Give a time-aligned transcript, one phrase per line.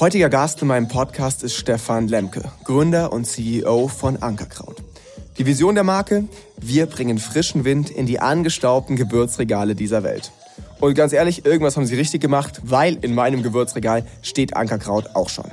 [0.00, 4.76] Heutiger Gast in meinem Podcast ist Stefan Lemke, Gründer und CEO von Ankerkraut.
[5.38, 6.22] Die Vision der Marke?
[6.56, 10.30] Wir bringen frischen Wind in die angestaubten Gewürzregale dieser Welt.
[10.78, 15.30] Und ganz ehrlich, irgendwas haben sie richtig gemacht, weil in meinem Gewürzregal steht Ankerkraut auch
[15.30, 15.50] schon.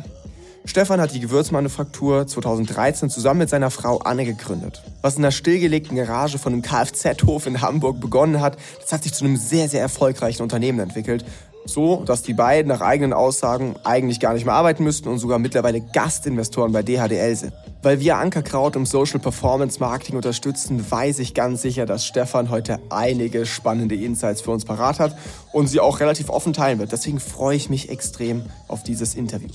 [0.66, 4.84] Stefan hat die Gewürzmanufaktur 2013 zusammen mit seiner Frau Anne gegründet.
[5.02, 9.14] Was in der stillgelegten Garage von einem Kfz-Hof in Hamburg begonnen hat, das hat sich
[9.14, 11.25] zu einem sehr, sehr erfolgreichen Unternehmen entwickelt.
[11.66, 15.39] So, dass die beiden nach eigenen Aussagen eigentlich gar nicht mehr arbeiten müssten und sogar
[15.39, 17.53] mittlerweile Gastinvestoren bei DHDL sind.
[17.81, 22.80] Weil wir Ankerkraut im Social Performance Marketing unterstützen, weiß ich ganz sicher, dass Stefan heute
[22.91, 25.17] einige spannende Insights für uns parat hat
[25.54, 26.91] und sie auch relativ offen teilen wird.
[26.91, 29.49] Deswegen freue ich mich extrem auf dieses Interview.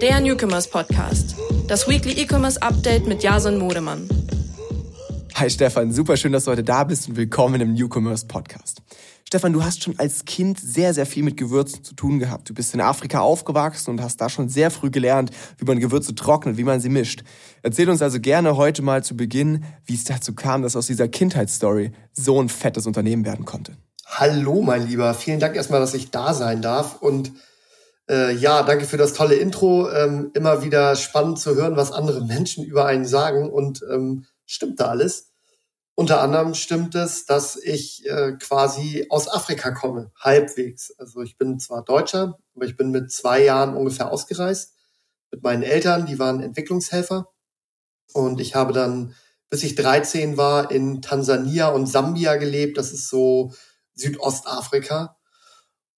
[0.00, 1.36] Der Newcomers Podcast.
[1.68, 4.08] Das Weekly E-Commerce Update mit Jason Modemann.
[5.34, 8.82] Hi Stefan, super schön, dass du heute da bist und willkommen im Newcomers Podcast.
[9.32, 12.50] Stefan, du hast schon als Kind sehr, sehr viel mit Gewürzen zu tun gehabt.
[12.50, 16.16] Du bist in Afrika aufgewachsen und hast da schon sehr früh gelernt, wie man Gewürze
[16.16, 17.22] trocknet, wie man sie mischt.
[17.62, 21.06] Erzähl uns also gerne heute mal zu Beginn, wie es dazu kam, dass aus dieser
[21.06, 23.76] Kindheitsstory so ein fettes Unternehmen werden konnte.
[24.04, 25.14] Hallo, mein Lieber.
[25.14, 27.30] Vielen Dank erstmal, dass ich da sein darf und
[28.10, 29.88] äh, ja, danke für das tolle Intro.
[29.92, 33.48] Ähm, immer wieder spannend zu hören, was andere Menschen über einen sagen.
[33.48, 35.29] Und ähm, stimmt da alles?
[35.94, 40.92] Unter anderem stimmt es, dass ich äh, quasi aus Afrika komme, halbwegs.
[40.98, 44.74] Also ich bin zwar Deutscher, aber ich bin mit zwei Jahren ungefähr ausgereist
[45.30, 47.28] mit meinen Eltern, die waren Entwicklungshelfer.
[48.12, 49.14] Und ich habe dann,
[49.48, 52.78] bis ich 13 war, in Tansania und Sambia gelebt.
[52.78, 53.52] Das ist so
[53.94, 55.16] Südostafrika.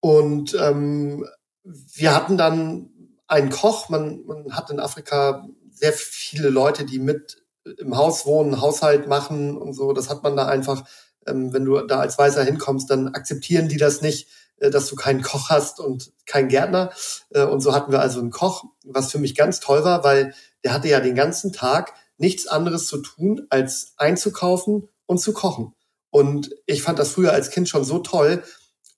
[0.00, 1.26] Und ähm,
[1.62, 2.90] wir hatten dann
[3.26, 3.88] einen Koch.
[3.88, 7.41] Man, man hat in Afrika sehr viele Leute, die mit
[7.78, 9.92] im Haus wohnen, Haushalt machen und so.
[9.92, 10.84] Das hat man da einfach.
[11.26, 14.96] Ähm, wenn du da als Weißer hinkommst, dann akzeptieren die das nicht, äh, dass du
[14.96, 16.90] keinen Koch hast und keinen Gärtner.
[17.30, 20.34] Äh, und so hatten wir also einen Koch, was für mich ganz toll war, weil
[20.64, 25.74] der hatte ja den ganzen Tag nichts anderes zu tun, als einzukaufen und zu kochen.
[26.10, 28.42] Und ich fand das früher als Kind schon so toll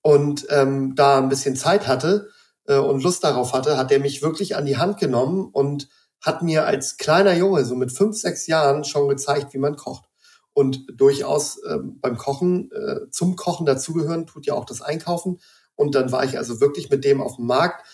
[0.01, 2.29] und ähm, da ein bisschen Zeit hatte,
[2.67, 5.87] äh, und Lust darauf hatte, hat er mich wirklich an die Hand genommen und
[6.25, 10.05] hat mir als kleiner Junge, so mit fünf, sechs Jahren, schon gezeigt, wie man kocht.
[10.53, 15.39] Und durchaus äh, beim Kochen, äh, zum Kochen dazugehören, tut ja auch das Einkaufen.
[15.75, 17.85] Und dann war ich also wirklich mit dem auf dem Markt.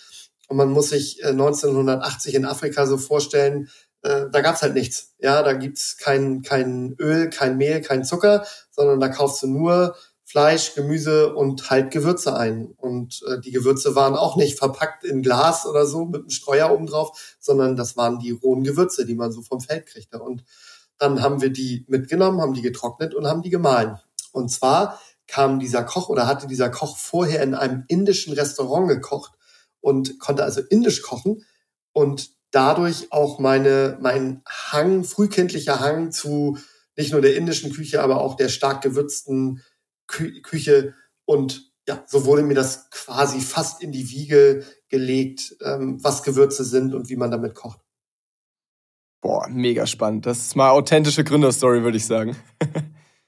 [0.48, 3.68] Und man muss sich äh, 1980 in Afrika so vorstellen,
[4.02, 5.14] äh, da gab's halt nichts.
[5.18, 9.94] Ja, da gibt's kein, kein Öl, kein Mehl, kein Zucker, sondern da kaufst du nur
[10.32, 12.72] Fleisch, Gemüse und halt Gewürze ein.
[12.78, 16.72] Und äh, die Gewürze waren auch nicht verpackt in Glas oder so mit einem Streuer
[16.72, 20.22] oben drauf, sondern das waren die rohen Gewürze, die man so vom Feld kriegte.
[20.22, 20.42] Und
[20.96, 23.98] dann haben wir die mitgenommen, haben die getrocknet und haben die gemahlen.
[24.32, 29.32] Und zwar kam dieser Koch oder hatte dieser Koch vorher in einem indischen Restaurant gekocht
[29.82, 31.44] und konnte also indisch kochen
[31.92, 36.56] und dadurch auch meine, mein Hang, frühkindlicher Hang zu
[36.96, 39.62] nicht nur der indischen Küche, aber auch der stark gewürzten
[40.12, 46.22] Küche und ja, so wurde mir das quasi fast in die Wiege gelegt, ähm, was
[46.22, 47.80] Gewürze sind und wie man damit kocht.
[49.20, 50.26] Boah, mega spannend.
[50.26, 52.36] Das ist mal authentische Gründerstory, würde ich sagen.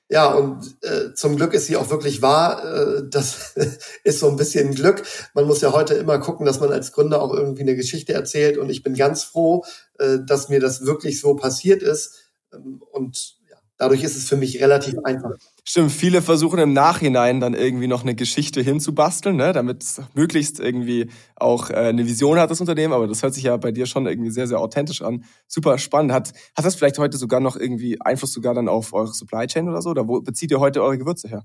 [0.09, 2.65] ja, und äh, zum Glück ist sie auch wirklich wahr.
[2.65, 3.55] Äh, das
[4.05, 5.03] ist so ein bisschen Glück.
[5.34, 8.59] Man muss ja heute immer gucken, dass man als Gründer auch irgendwie eine Geschichte erzählt.
[8.59, 9.65] Und ich bin ganz froh,
[9.99, 12.33] äh, dass mir das wirklich so passiert ist.
[12.53, 13.34] Ähm, und
[13.79, 15.31] dadurch ist es für mich relativ einfach.
[15.65, 20.61] Stimmt, viele versuchen im Nachhinein dann irgendwie noch eine Geschichte hinzubasteln, ne, damit es möglichst
[20.61, 22.93] irgendwie auch äh, eine Vision hat, das Unternehmen.
[22.93, 25.25] Aber das hört sich ja bei dir schon irgendwie sehr, sehr authentisch an.
[25.49, 26.12] Super spannend.
[26.12, 29.69] Hat, hat das vielleicht heute sogar noch irgendwie Einfluss sogar dann auf eure Supply Chain
[29.69, 29.91] oder so?
[29.91, 31.45] Oder wo bezieht ihr heute eure Gewürze her?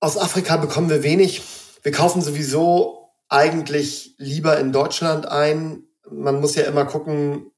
[0.00, 1.42] Aus Afrika bekommen wir wenig.
[1.82, 5.82] Wir kaufen sowieso eigentlich lieber in Deutschland ein.
[6.10, 7.50] Man muss ja immer gucken,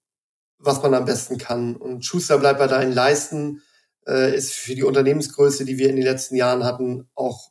[0.61, 1.77] was man am besten kann.
[1.77, 3.63] Und Schuster bleibt bei deinen Leisten
[4.07, 7.51] äh, ist für die Unternehmensgröße, die wir in den letzten Jahren hatten, auch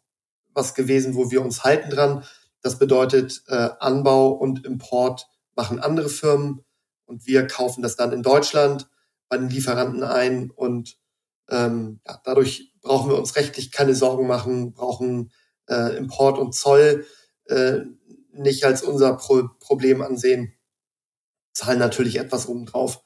[0.53, 2.23] was gewesen, wo wir uns halten dran.
[2.61, 6.65] Das bedeutet, äh, Anbau und Import machen andere Firmen
[7.05, 8.89] und wir kaufen das dann in Deutschland
[9.29, 10.97] bei den Lieferanten ein und
[11.49, 15.31] ähm, ja, dadurch brauchen wir uns rechtlich keine Sorgen machen, brauchen
[15.67, 17.05] äh, Import und Zoll
[17.45, 17.79] äh,
[18.33, 20.53] nicht als unser Pro Problem ansehen,
[21.59, 23.01] zahlen natürlich etwas obendrauf.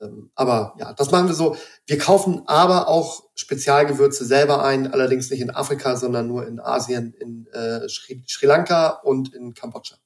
[0.00, 1.56] Ähm, aber ja, das machen wir so.
[1.86, 7.14] Wir kaufen aber auch Spezialgewürze selber ein, allerdings nicht in Afrika, sondern nur in Asien,
[7.14, 9.96] in äh, Sri, Sri, Lanka und in Kambodscha.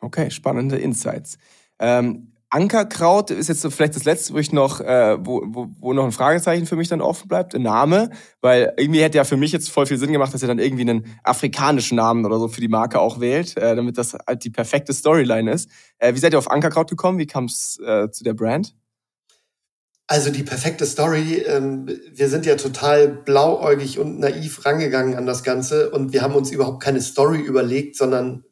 [0.00, 1.38] Okay, spannende Insights.
[1.78, 6.04] Ähm, Ankerkraut ist jetzt vielleicht das letzte, wo ich noch, äh, wo, wo, wo noch
[6.04, 8.10] ein Fragezeichen für mich dann offen bleibt, der Name,
[8.40, 10.82] weil irgendwie hätte ja für mich jetzt voll viel Sinn gemacht, dass ihr dann irgendwie
[10.82, 14.50] einen afrikanischen Namen oder so für die Marke auch wählt, äh, damit das halt die
[14.50, 15.68] perfekte Storyline ist.
[15.98, 17.18] Äh, wie seid ihr auf Ankerkraut gekommen?
[17.18, 18.74] Wie kam es äh, zu der Brand?
[20.06, 21.42] Also die perfekte Story.
[21.46, 26.34] Ähm, wir sind ja total blauäugig und naiv rangegangen an das Ganze und wir haben
[26.34, 28.44] uns überhaupt keine Story überlegt, sondern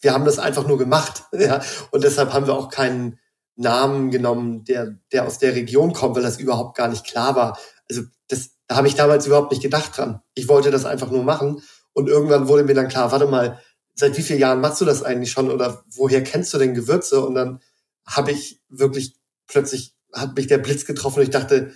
[0.00, 1.24] wir haben das einfach nur gemacht.
[1.32, 1.62] Ja?
[1.90, 3.18] Und deshalb haben wir auch keinen
[3.56, 7.58] Namen genommen, der, der aus der Region kommt, weil das überhaupt gar nicht klar war.
[7.88, 10.20] Also das, da habe ich damals überhaupt nicht gedacht dran.
[10.34, 11.62] Ich wollte das einfach nur machen.
[11.92, 13.60] Und irgendwann wurde mir dann klar, warte mal,
[13.94, 17.24] seit wie vielen Jahren machst du das eigentlich schon oder woher kennst du denn Gewürze?
[17.24, 17.60] Und dann
[18.06, 19.16] habe ich wirklich
[19.46, 21.72] plötzlich hat mich der Blitz getroffen und ich dachte,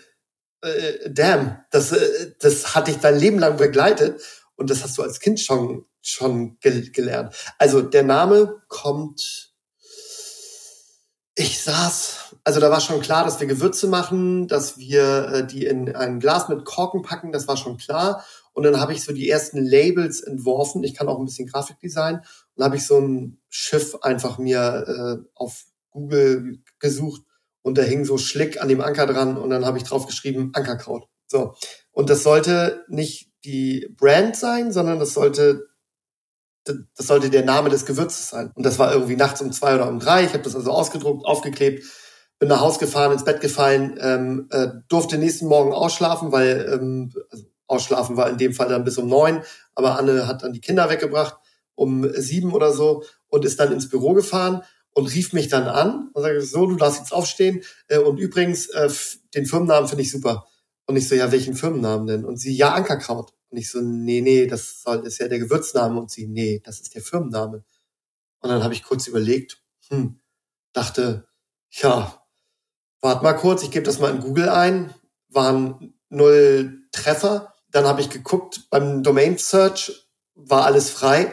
[0.62, 4.20] äh, damn, das, äh, das hat dich dein Leben lang begleitet
[4.56, 7.34] und das hast du als Kind schon schon gel gelernt.
[7.58, 9.52] Also der Name kommt.
[11.36, 15.66] Ich saß, also da war schon klar, dass wir Gewürze machen, dass wir äh, die
[15.66, 18.24] in ein Glas mit Korken packen, das war schon klar.
[18.52, 20.84] Und dann habe ich so die ersten Labels entworfen.
[20.84, 22.20] Ich kann auch ein bisschen Grafikdesign.
[22.54, 27.22] Und habe ich so ein Schiff einfach mir äh, auf Google gesucht
[27.62, 30.50] und da hing so Schlick an dem Anker dran und dann habe ich drauf geschrieben
[30.52, 31.08] Ankerkraut.
[31.26, 31.54] So.
[31.92, 35.68] Und das sollte nicht die Brand sein, sondern das sollte
[36.66, 38.50] das sollte der Name des Gewürzes sein.
[38.54, 40.24] Und das war irgendwie nachts um zwei oder um drei.
[40.24, 41.84] Ich habe das also ausgedruckt, aufgeklebt,
[42.38, 47.12] bin nach Haus gefahren, ins Bett gefallen, ähm, äh, durfte nächsten Morgen ausschlafen, weil ähm,
[47.30, 49.42] also ausschlafen war in dem Fall dann bis um neun,
[49.74, 51.36] aber Anne hat dann die Kinder weggebracht
[51.74, 54.62] um sieben oder so und ist dann ins Büro gefahren
[54.92, 58.68] und rief mich dann an und sagte, so, du darfst jetzt aufstehen äh, und übrigens,
[58.68, 58.88] äh,
[59.34, 60.46] den Firmennamen finde ich super.
[60.86, 62.24] Und ich so, ja, welchen Firmennamen denn?
[62.24, 63.32] Und sie, ja, Ankerkraut.
[63.50, 65.98] Und ich so, nee, nee, das soll, ist ja der Gewürzname.
[65.98, 67.64] Und sie, nee, das ist der Firmenname.
[68.40, 70.20] Und dann habe ich kurz überlegt, hm,
[70.72, 71.26] dachte,
[71.70, 72.22] ja,
[73.00, 74.92] warte mal kurz, ich gebe das mal in Google ein.
[75.28, 77.54] Waren null Treffer.
[77.70, 81.32] Dann habe ich geguckt, beim Domain Search war alles frei.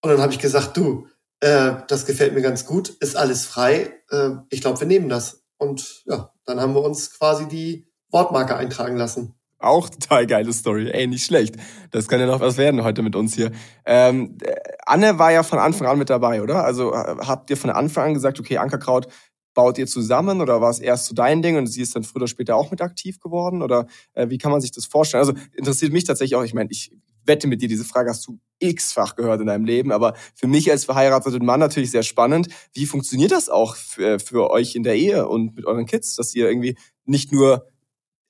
[0.00, 1.08] Und dann habe ich gesagt, du,
[1.40, 4.00] äh, das gefällt mir ganz gut, ist alles frei.
[4.10, 5.44] Äh, ich glaube, wir nehmen das.
[5.56, 9.34] Und ja, dann haben wir uns quasi die Wortmarke eintragen lassen.
[9.60, 10.88] Auch total geile Story.
[10.90, 11.56] Ey, nicht schlecht.
[11.90, 13.50] Das kann ja noch was werden heute mit uns hier.
[13.84, 14.38] Ähm,
[14.86, 16.64] Anne war ja von Anfang an mit dabei, oder?
[16.64, 19.08] Also äh, habt ihr von Anfang an gesagt, okay, Ankerkraut
[19.54, 22.22] baut ihr zusammen oder war es erst so dein Ding und sie ist dann früher
[22.22, 23.60] oder später auch mit aktiv geworden?
[23.60, 25.20] Oder äh, wie kann man sich das vorstellen?
[25.26, 26.92] Also interessiert mich tatsächlich auch, ich meine, ich
[27.24, 30.70] wette mit dir, diese Frage hast du x-fach gehört in deinem Leben, aber für mich
[30.70, 32.46] als verheirateten Mann natürlich sehr spannend.
[32.72, 36.34] Wie funktioniert das auch für, für euch in der Ehe und mit euren Kids, dass
[36.36, 37.66] ihr irgendwie nicht nur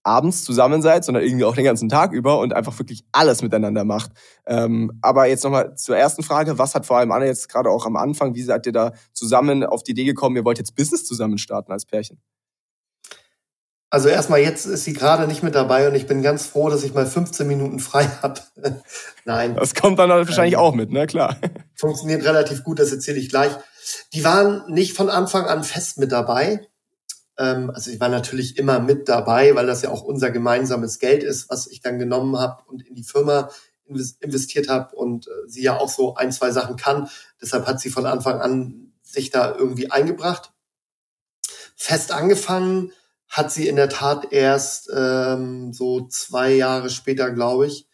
[0.02, 3.84] abends zusammen seid, sondern irgendwie auch den ganzen Tag über und einfach wirklich alles miteinander
[3.84, 4.12] macht.
[4.46, 6.58] Ähm, aber jetzt nochmal zur ersten Frage.
[6.58, 9.64] Was hat vor allem Anne jetzt gerade auch am Anfang, wie seid ihr da zusammen
[9.64, 12.20] auf die Idee gekommen, ihr wollt jetzt Business zusammen starten als Pärchen?
[13.90, 16.84] Also erstmal jetzt ist sie gerade nicht mit dabei und ich bin ganz froh, dass
[16.84, 18.40] ich mal 15 Minuten frei habe.
[19.24, 19.56] Nein.
[19.56, 21.06] Das kommt dann wahrscheinlich ähm, auch mit, ne?
[21.06, 21.36] Klar.
[21.74, 23.52] Funktioniert relativ gut, das erzähle ich gleich.
[24.12, 26.68] Die waren nicht von Anfang an fest mit dabei.
[27.38, 31.22] Ähm, also ich war natürlich immer mit dabei, weil das ja auch unser gemeinsames Geld
[31.22, 33.50] ist, was ich dann genommen habe und in die Firma
[34.20, 37.08] investiert habe und äh, sie ja auch so ein, zwei Sachen kann.
[37.40, 40.52] Deshalb hat sie von Anfang an sich da irgendwie eingebracht.
[41.74, 42.92] Fest angefangen
[43.28, 47.86] hat sie in der Tat erst ähm, so zwei Jahre später, glaube ich.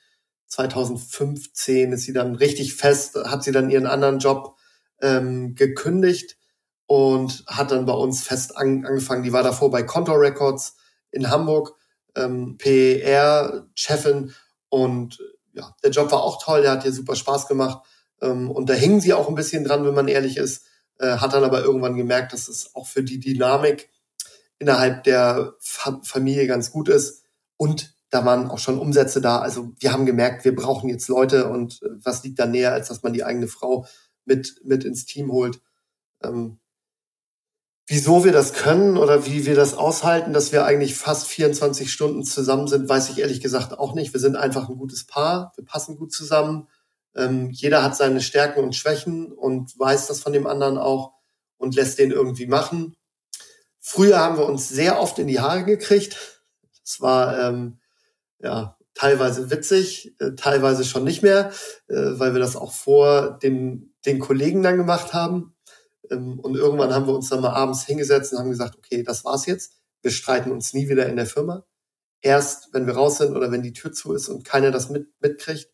[0.47, 4.57] 2015 ist sie dann richtig fest, hat sie dann ihren anderen Job
[5.01, 6.37] ähm, gekündigt
[6.87, 9.23] und hat dann bei uns fest an, angefangen.
[9.23, 10.77] Die war davor bei Contour Records
[11.11, 11.75] in Hamburg,
[12.17, 14.33] ähm, PR-Chefin
[14.69, 15.19] und
[15.53, 17.87] ja, der Job war auch toll, der hat ihr super Spaß gemacht
[18.21, 20.67] ähm, und da hing sie auch ein bisschen dran, wenn man ehrlich ist,
[20.99, 23.91] äh, hat dann aber irgendwann gemerkt, dass es auch für die Dynamik
[24.59, 27.25] innerhalb der Fa Familie ganz gut ist
[27.57, 29.41] und da waren auch schon Umsätze da.
[29.41, 32.89] Also wir haben gemerkt, wir brauchen jetzt Leute und äh, was liegt da näher, als
[32.89, 33.87] dass man die eigene Frau
[34.25, 35.61] mit, mit ins Team holt.
[36.23, 36.61] Ähm,
[37.87, 42.25] Wieso wir das können oder wie wir das aushalten, dass wir eigentlich fast 24 Stunden
[42.25, 44.15] zusammen sind, weiß ich ehrlich gesagt auch nicht.
[44.15, 46.69] Wir sind einfach ein gutes Paar, wir passen gut zusammen.
[47.15, 51.13] Ähm, jeder hat seine Stärken und Schwächen und weiß das von dem anderen auch
[51.59, 52.97] und lässt den irgendwie machen.
[53.81, 56.43] Früher haben wir uns sehr oft in die Haare gekriegt.
[56.83, 57.81] Das war ähm,
[58.39, 61.51] ja teilweise witzig, äh, teilweise schon nicht mehr,
[61.89, 65.54] äh, weil wir das auch vor den, den Kollegen dann gemacht haben.
[66.11, 69.25] Ähm, und irgendwann haben wir uns dann mal abends hingesetzt und haben gesagt, okay, das
[69.25, 69.81] war's jetzt.
[70.03, 71.67] Wir streiten uns nie wieder in der Firma.
[72.21, 75.09] Erst, wenn wir raus sind oder wenn die Tür zu ist und keiner das mit,
[75.21, 75.71] mitkriegt,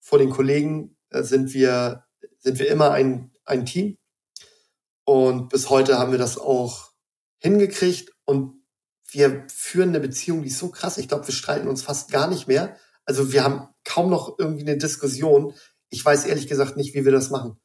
[0.00, 2.04] vor den Kollegen äh, sind wir,
[2.38, 3.96] sind wir immer ein, ein Team.
[5.04, 6.92] Und bis heute haben wir das auch
[7.38, 8.62] hingekriegt und
[9.10, 10.98] wir führen eine Beziehung, die ist so krass.
[10.98, 12.76] Ich glaube, wir streiten uns fast gar nicht mehr.
[13.04, 15.54] Also wir haben kaum noch irgendwie eine Diskussion.
[15.88, 17.58] Ich weiß ehrlich gesagt nicht, wie wir das machen.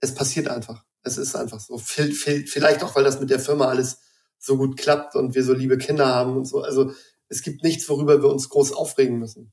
[0.00, 0.84] Es passiert einfach.
[1.02, 1.78] Es ist einfach so.
[1.78, 4.00] Vielleicht auch, weil das mit der Firma alles
[4.38, 6.62] so gut klappt und wir so liebe Kinder haben und so.
[6.62, 6.92] Also
[7.28, 9.52] es gibt nichts, worüber wir uns groß aufregen müssen.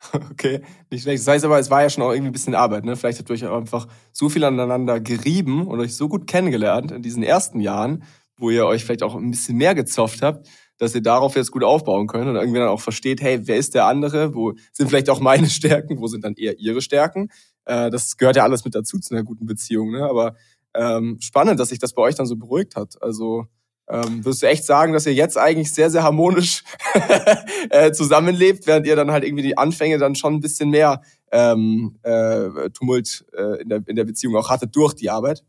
[0.30, 1.20] Okay, nicht schlecht.
[1.20, 2.96] Das heißt aber, es war ja schon auch irgendwie ein bisschen Arbeit, ne?
[2.96, 7.02] Vielleicht habt ihr euch einfach so viel aneinander gerieben und euch so gut kennengelernt in
[7.02, 8.04] diesen ersten Jahren,
[8.36, 10.48] wo ihr euch vielleicht auch ein bisschen mehr gezofft habt,
[10.78, 13.74] dass ihr darauf jetzt gut aufbauen könnt und irgendwie dann auch versteht, hey, wer ist
[13.74, 14.34] der andere?
[14.34, 16.00] Wo sind vielleicht auch meine Stärken?
[16.00, 17.28] Wo sind dann eher ihre Stärken?
[17.66, 20.08] Äh, das gehört ja alles mit dazu zu einer guten Beziehung, ne?
[20.08, 20.34] Aber
[20.74, 23.00] ähm, spannend, dass sich das bei euch dann so beruhigt hat.
[23.02, 23.46] Also
[23.88, 26.62] ähm, würdest du echt sagen, dass ihr jetzt eigentlich sehr, sehr harmonisch
[27.70, 31.98] äh, zusammenlebt, während ihr dann halt irgendwie die Anfänge dann schon ein bisschen mehr ähm,
[32.02, 35.42] äh, Tumult äh, in, der, in der Beziehung auch hattet durch die Arbeit?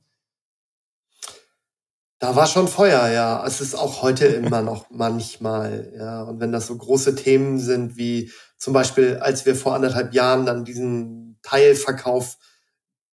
[2.17, 3.43] Da war schon Feuer, ja.
[3.45, 6.23] Es ist auch heute immer noch manchmal, ja.
[6.23, 10.45] Und wenn das so große Themen sind, wie zum Beispiel, als wir vor anderthalb Jahren
[10.45, 12.37] dann diesen Teilverkauf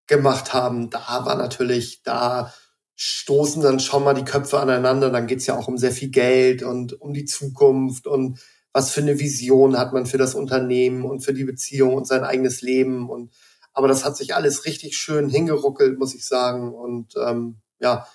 [0.08, 2.54] gemacht haben, da war natürlich, da
[2.96, 5.12] stoßen dann schon mal die Köpfe aneinander.
[5.12, 8.40] Dann geht's ja auch um sehr viel Geld und um die Zukunft und
[8.74, 12.24] was für eine Vision hat man für das Unternehmen und für die Beziehung und sein
[12.24, 13.10] eigenes Leben.
[13.10, 13.34] Und
[13.74, 16.74] aber das hat sich alles richtig schön hingeruckelt, muss ich sagen.
[16.74, 18.08] Und ähm, ja,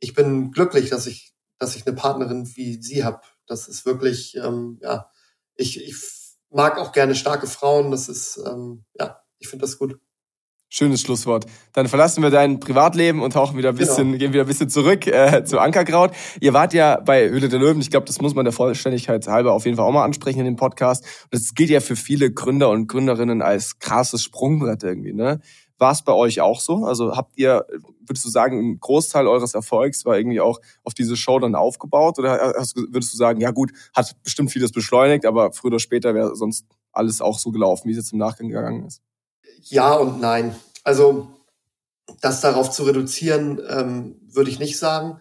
[0.00, 3.20] ich bin glücklich, dass ich, dass ich eine Partnerin wie sie habe.
[3.46, 5.10] Das ist wirklich, ähm, ja,
[5.56, 5.96] ich, ich
[6.50, 7.90] mag auch gerne starke Frauen.
[7.90, 9.98] Das ist, ähm, ja, ich finde das gut.
[10.76, 11.46] Schönes Schlusswort.
[11.72, 13.86] Dann verlassen wir dein Privatleben und tauchen wieder ein genau.
[13.86, 14.18] bisschen, genau.
[14.18, 16.10] gehen wieder ein bisschen zurück äh, zu Ankerkraut.
[16.40, 17.80] Ihr wart ja bei Höhle der Löwen.
[17.80, 20.46] Ich glaube, das muss man der Vollständigkeit halber auf jeden Fall auch mal ansprechen in
[20.46, 21.04] dem Podcast.
[21.04, 25.12] Und das gilt ja für viele Gründer und Gründerinnen als krasses Sprungbrett irgendwie.
[25.12, 25.40] Ne?
[25.78, 26.84] War es bei euch auch so?
[26.86, 27.64] Also habt ihr,
[28.04, 32.18] würdest du sagen, ein Großteil eures Erfolgs war irgendwie auch auf diese Show dann aufgebaut?
[32.18, 36.16] Oder hast, würdest du sagen, ja gut, hat bestimmt vieles beschleunigt, aber früher oder später
[36.16, 39.02] wäre sonst alles auch so gelaufen, wie es jetzt im Nachgang gegangen ist?
[39.66, 40.54] Ja und nein.
[40.82, 41.28] Also
[42.20, 45.20] das darauf zu reduzieren, ähm, würde ich nicht sagen.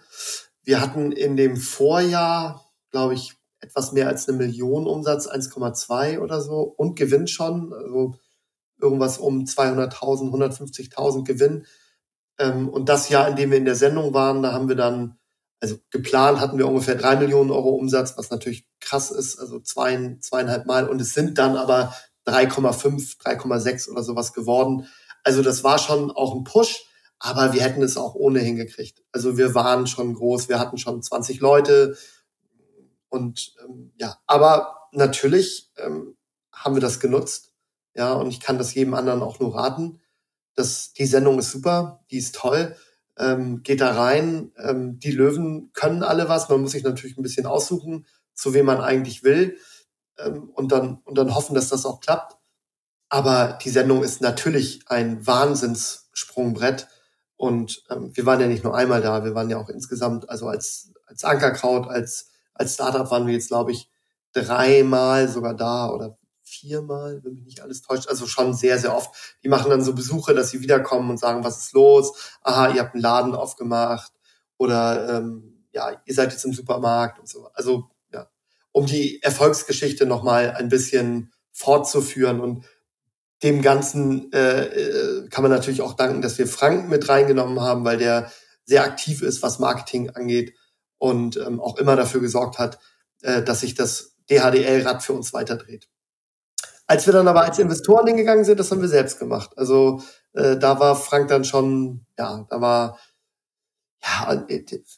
[0.63, 6.41] Wir hatten in dem Vorjahr, glaube ich, etwas mehr als eine Million Umsatz, 1,2 oder
[6.41, 8.15] so und Gewinn schon, also
[8.81, 11.65] irgendwas um 200.000, 150.000 Gewinn.
[12.37, 15.17] Ähm, und das Jahr, in dem wir in der Sendung waren, da haben wir dann,
[15.61, 20.17] also geplant hatten wir ungefähr drei Millionen Euro Umsatz, was natürlich krass ist, also zwei,
[20.19, 20.89] zweieinhalb Mal.
[20.89, 21.93] Und es sind dann aber
[22.25, 24.87] 3,5, 3,6 oder sowas geworden.
[25.23, 26.85] Also das war schon auch ein Push,
[27.19, 29.03] aber wir hätten es auch ohne hingekriegt.
[29.11, 31.97] Also wir waren schon groß, wir hatten schon 20 Leute
[33.09, 36.15] und ähm, ja, aber natürlich ähm,
[36.51, 37.53] haben wir das genutzt.
[37.95, 40.01] Ja, und ich kann das jedem anderen auch nur raten.
[40.55, 42.75] Das, die Sendung ist super, die ist toll.
[43.17, 44.51] Ähm, geht da rein.
[44.57, 46.49] Ähm, die Löwen können alle was.
[46.49, 49.57] Man muss sich natürlich ein bisschen aussuchen, zu wem man eigentlich will
[50.17, 52.37] ähm, und, dann, und dann hoffen, dass das auch klappt.
[53.09, 56.87] Aber die Sendung ist natürlich ein Wahnsinnssprungbrett.
[57.35, 60.47] Und ähm, wir waren ja nicht nur einmal da, wir waren ja auch insgesamt, also
[60.47, 63.89] als, als Ankerkraut, als, als Startup waren wir jetzt, glaube ich,
[64.33, 68.07] dreimal sogar da oder viermal, wenn mich nicht alles täuscht.
[68.07, 69.37] Also schon sehr, sehr oft.
[69.43, 72.37] Die machen dann so Besuche, dass sie wiederkommen und sagen, was ist los?
[72.41, 74.11] Aha, ihr habt einen Laden aufgemacht.
[74.57, 77.49] Oder ähm, ja, ihr seid jetzt im Supermarkt und so.
[77.53, 77.89] Also
[78.73, 82.41] um die Erfolgsgeschichte nochmal ein bisschen fortzuführen.
[82.41, 82.65] Und
[83.41, 87.85] dem Ganzen äh, äh, kann man natürlich auch danken, dass wir Frank mit reingenommen haben,
[87.85, 88.31] weil der
[88.65, 90.55] sehr aktiv ist, was Marketing angeht
[90.97, 92.79] und ähm, auch immer dafür gesorgt hat,
[93.21, 95.89] äh, dass sich das DHDL-Rad für uns weiterdreht.
[96.87, 99.51] Als wir dann aber als Investoren hingegangen sind, das haben wir selbst gemacht.
[99.57, 100.01] Also
[100.33, 102.99] äh, da war Frank dann schon, ja, da war
[104.01, 104.45] ja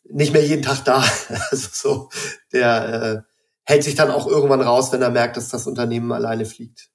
[0.05, 1.03] nicht mehr jeden Tag da.
[1.49, 2.09] also so
[2.51, 3.34] der äh,
[3.65, 6.89] hält sich dann auch irgendwann raus, wenn er merkt, dass das Unternehmen alleine fliegt.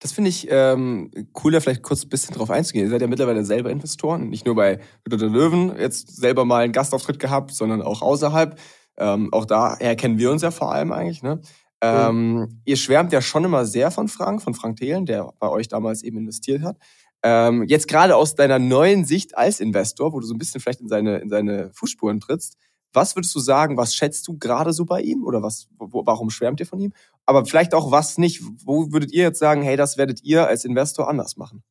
[0.00, 1.10] Das finde ich ähm,
[1.42, 2.86] cool, da vielleicht kurz ein bisschen drauf einzugehen.
[2.86, 6.62] Ihr seid ja mittlerweile selber Investoren, nicht nur bei Hütte der Löwen jetzt selber mal
[6.62, 8.58] einen Gastauftritt gehabt, sondern auch außerhalb.
[8.96, 11.22] Ähm, auch daher kennen wir uns ja vor allem eigentlich.
[11.24, 11.40] Ne?
[11.80, 12.62] Ähm, mhm.
[12.64, 16.04] Ihr schwärmt ja schon immer sehr von Frank, von Frank Thelen, der bei euch damals
[16.04, 16.76] eben investiert hat.
[17.24, 20.80] Ähm, jetzt gerade aus deiner neuen Sicht als Investor, wo du so ein bisschen vielleicht
[20.80, 22.56] in seine, in seine Fußspuren trittst,
[22.92, 26.30] was würdest du sagen, was schätzt du gerade so bei ihm oder was, wo, warum
[26.30, 26.92] schwärmt ihr von ihm?
[27.26, 28.42] Aber vielleicht auch was nicht.
[28.64, 31.62] Wo würdet ihr jetzt sagen, hey, das werdet ihr als Investor anders machen?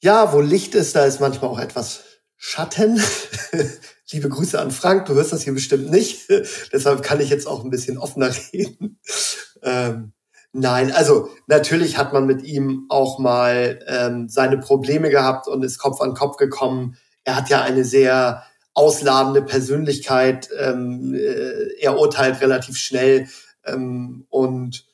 [0.00, 2.00] Ja, wo Licht ist, da ist manchmal auch etwas
[2.36, 3.00] Schatten.
[4.10, 6.28] Liebe Grüße an Frank, du hörst das hier bestimmt nicht.
[6.72, 8.98] Deshalb kann ich jetzt auch ein bisschen offener reden.
[9.62, 10.12] Ähm,
[10.52, 15.78] nein, also natürlich hat man mit ihm auch mal ähm, seine Probleme gehabt und ist
[15.78, 20.48] Kopf an Kopf gekommen er hat ja eine sehr ausladende Persönlichkeit.
[20.58, 23.28] Ähm, äh, er urteilt relativ schnell.
[23.64, 24.86] Ähm, und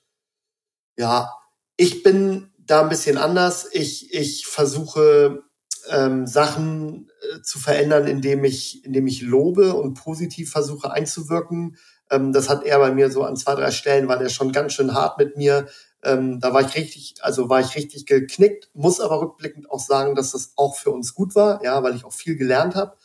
[0.96, 1.32] ja,
[1.76, 3.68] ich bin da ein bisschen anders.
[3.72, 5.44] Ich, ich versuche
[5.90, 11.76] ähm, Sachen äh, zu verändern, indem ich, indem ich lobe und positiv versuche einzuwirken.
[12.10, 14.74] Ähm, das hat er bei mir so an zwei, drei Stellen, war der schon ganz
[14.74, 15.68] schön hart mit mir.
[16.04, 20.14] Ähm, da war ich richtig, also war ich richtig geknickt, muss aber rückblickend auch sagen,
[20.14, 22.96] dass das auch für uns gut war, ja, weil ich auch viel gelernt habe.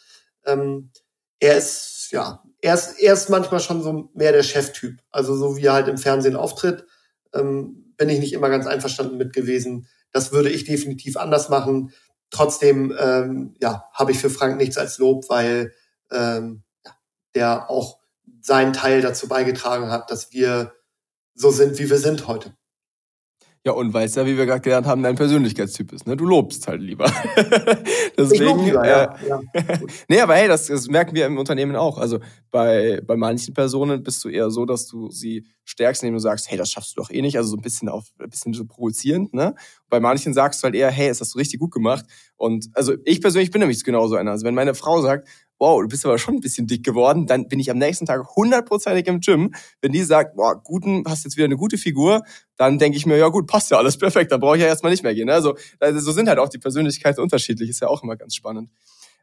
[0.46, 0.92] Ähm,
[1.40, 5.00] er ist, ja, er ist, er ist manchmal schon so mehr der Cheftyp.
[5.12, 6.86] Also so wie er halt im Fernsehen auftritt,
[7.34, 9.88] ähm, bin ich nicht immer ganz einverstanden mit gewesen.
[10.12, 11.92] Das würde ich definitiv anders machen.
[12.30, 15.74] Trotzdem, ähm, ja, habe ich für Frank nichts als Lob, weil
[16.12, 16.92] ähm, ja,
[17.36, 18.00] der auch
[18.42, 20.74] seinen Teil dazu beigetragen hat, dass wir
[21.36, 22.56] so sind, wie wir sind heute.
[23.66, 26.06] Ja, und weil es ja, wie wir gerade gelernt haben, dein Persönlichkeitstyp ist.
[26.06, 26.18] Ne?
[26.18, 27.10] Du lobst halt lieber.
[28.18, 29.16] Deswegen, ich lob lieber, ja.
[29.16, 29.42] Äh, ja.
[30.10, 31.98] nee, aber hey, das, das merken wir im Unternehmen auch.
[31.98, 32.20] Also
[32.52, 36.52] bei, bei manchen Personen bist du eher so, dass du sie stärkst, indem du sagst,
[36.52, 37.38] hey, das schaffst du doch eh nicht.
[37.38, 39.34] Also so ein bisschen auf, ein bisschen so provozierend.
[39.34, 39.56] Ne?
[39.90, 42.04] Bei manchen sagst du halt eher, hey, das hast du richtig gut gemacht.
[42.36, 44.32] Und also ich persönlich bin nämlich genauso einer.
[44.32, 45.26] Also wenn meine Frau sagt,
[45.64, 48.36] wow, du bist aber schon ein bisschen dick geworden, dann bin ich am nächsten Tag
[48.36, 49.56] hundertprozentig im Gym.
[49.80, 52.24] Wenn die sagt, boah, guten, hast jetzt wieder eine gute Figur,
[52.58, 54.92] dann denke ich mir, ja gut, passt ja alles perfekt, dann brauche ich ja erstmal
[54.92, 55.30] nicht mehr gehen.
[55.30, 58.72] Also, also so sind halt auch die Persönlichkeiten unterschiedlich, ist ja auch immer ganz spannend.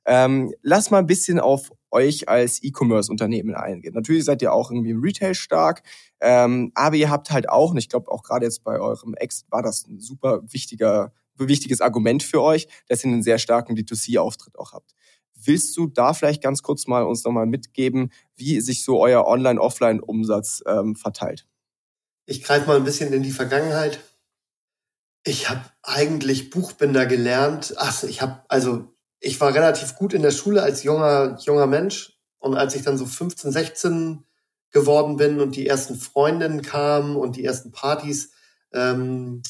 [0.06, 3.92] Ähm, lass mal ein bisschen auf euch als E-Commerce-Unternehmen eingehen.
[3.92, 5.82] Natürlich seid ihr auch irgendwie im Retail stark,
[6.22, 9.44] ähm, aber ihr habt halt auch, und ich glaube auch gerade jetzt bei eurem Ex
[9.50, 14.58] war das ein super wichtiger, wichtiges Argument für euch, dass ihr einen sehr starken D2C-Auftritt
[14.58, 14.94] auch habt.
[15.44, 20.62] Willst du da vielleicht ganz kurz mal uns nochmal mitgeben, wie sich so euer Online-Offline-Umsatz
[20.66, 21.46] ähm, verteilt?
[22.26, 24.00] Ich greife mal ein bisschen in die Vergangenheit.
[25.24, 27.74] Ich habe eigentlich Buchbinder gelernt.
[27.76, 32.18] Ach, ich habe also ich war relativ gut in der Schule als junger junger Mensch
[32.38, 34.24] und als ich dann so 15, 16
[34.70, 38.32] geworden bin und die ersten Freundinnen kamen und die ersten Partys,
[38.72, 39.42] ähm,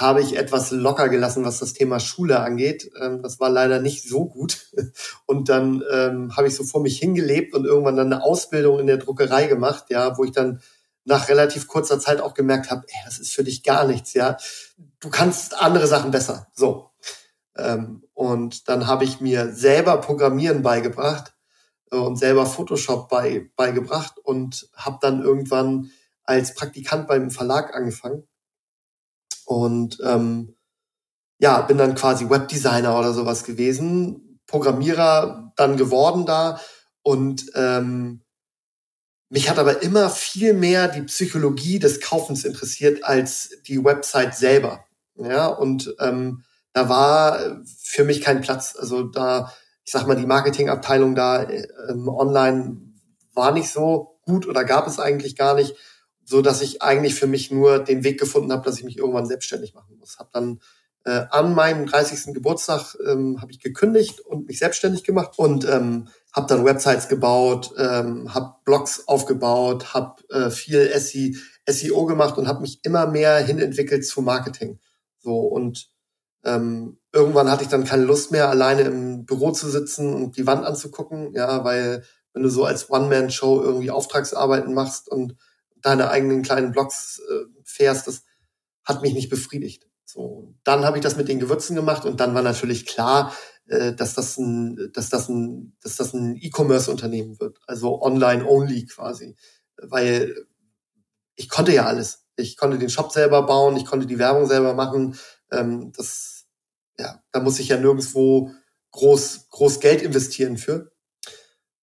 [0.00, 2.90] habe ich etwas locker gelassen, was das Thema Schule angeht.
[3.00, 4.68] Ähm, das war leider nicht so gut.
[5.26, 8.86] Und dann ähm, habe ich so vor mich hingelebt und irgendwann dann eine Ausbildung in
[8.86, 10.60] der Druckerei gemacht, ja, wo ich dann
[11.04, 14.36] nach relativ kurzer Zeit auch gemerkt habe, ey, das ist für dich gar nichts, ja.
[15.00, 16.48] Du kannst andere Sachen besser.
[16.54, 16.90] So.
[17.56, 21.34] Ähm, und dann habe ich mir selber Programmieren beigebracht
[21.90, 25.90] äh, und selber Photoshop bei, beigebracht und habe dann irgendwann
[26.24, 28.28] als Praktikant beim Verlag angefangen
[29.48, 30.54] und ähm,
[31.38, 36.60] ja, bin dann quasi Webdesigner oder sowas gewesen, Programmierer dann geworden da
[37.02, 38.20] und ähm,
[39.30, 44.84] mich hat aber immer viel mehr die Psychologie des Kaufens interessiert als die Website selber.
[45.16, 48.76] Ja, und ähm, da war für mich kein Platz.
[48.78, 49.52] Also da,
[49.84, 52.78] ich sag mal, die Marketingabteilung da ähm, online
[53.32, 55.74] war nicht so gut oder gab es eigentlich gar nicht
[56.28, 59.24] so dass ich eigentlich für mich nur den Weg gefunden habe, dass ich mich irgendwann
[59.24, 60.18] selbstständig machen muss.
[60.18, 60.60] Habe dann
[61.06, 62.34] äh, an meinem 30.
[62.34, 67.70] Geburtstag ähm, habe ich gekündigt und mich selbstständig gemacht und ähm, habe dann Websites gebaut,
[67.78, 70.92] ähm, habe Blogs aufgebaut, habe äh, viel
[71.66, 74.80] SEO gemacht und habe mich immer mehr hinentwickelt zu Marketing.
[75.20, 75.88] So und
[76.44, 80.46] ähm, irgendwann hatte ich dann keine Lust mehr, alleine im Büro zu sitzen und die
[80.46, 85.34] Wand anzugucken, ja, weil wenn du so als One-Man-Show irgendwie Auftragsarbeiten machst und
[85.82, 88.24] deine eigenen kleinen Blogs äh, fährst, das
[88.84, 89.86] hat mich nicht befriedigt.
[90.04, 93.34] So, dann habe ich das mit den Gewürzen gemacht und dann war natürlich klar,
[93.66, 99.36] äh, dass das ein, dass das ein, dass das ein E-Commerce-Unternehmen wird, also online-only quasi,
[99.76, 100.34] weil
[101.36, 102.24] ich konnte ja alles.
[102.36, 105.16] Ich konnte den Shop selber bauen, ich konnte die Werbung selber machen.
[105.52, 106.46] Ähm, das,
[106.98, 108.50] ja, da muss ich ja nirgendwo
[108.92, 110.90] groß, groß Geld investieren für.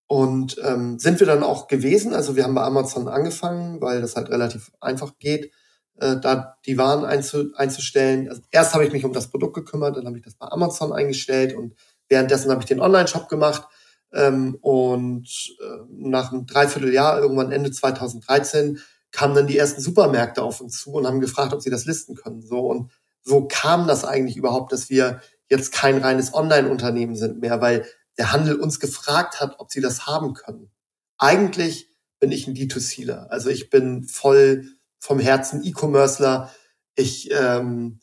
[0.08, 2.14] Und ähm, sind wir dann auch gewesen.
[2.14, 5.52] Also wir haben bei Amazon angefangen, weil das halt relativ einfach geht,
[6.00, 8.30] äh, da die Waren einzu, einzustellen.
[8.30, 10.94] Also erst habe ich mich um das Produkt gekümmert, dann habe ich das bei Amazon
[10.94, 11.74] eingestellt und
[12.08, 13.68] währenddessen habe ich den Online-Shop gemacht.
[14.14, 15.28] Ähm, und
[15.60, 18.80] äh, nach einem Dreivierteljahr, irgendwann Ende 2013,
[19.12, 22.16] kamen dann die ersten Supermärkte auf uns zu und haben gefragt, ob sie das listen
[22.16, 22.42] können.
[22.42, 22.92] So und
[23.24, 27.86] so kam das eigentlich überhaupt, dass wir jetzt kein reines Online-Unternehmen sind mehr, weil
[28.18, 30.72] der Handel uns gefragt hat, ob sie das haben können.
[31.18, 33.28] Eigentlich bin ich ein D2Cler.
[33.28, 34.68] Also ich bin voll
[35.00, 36.52] vom Herzen E-Commercer.
[36.96, 38.00] Ich ähm,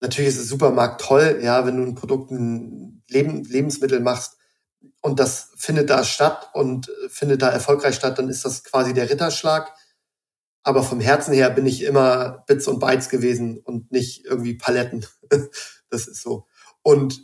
[0.00, 4.36] natürlich ist der Supermarkt toll, ja, wenn du ein Produkt, ein Leben, Lebensmittel machst
[5.00, 9.10] und das findet da statt und findet da erfolgreich statt, dann ist das quasi der
[9.10, 9.72] Ritterschlag.
[10.62, 15.04] Aber vom Herzen her bin ich immer Bits und Bytes gewesen und nicht irgendwie Paletten.
[15.90, 16.46] das ist so.
[16.82, 17.20] Und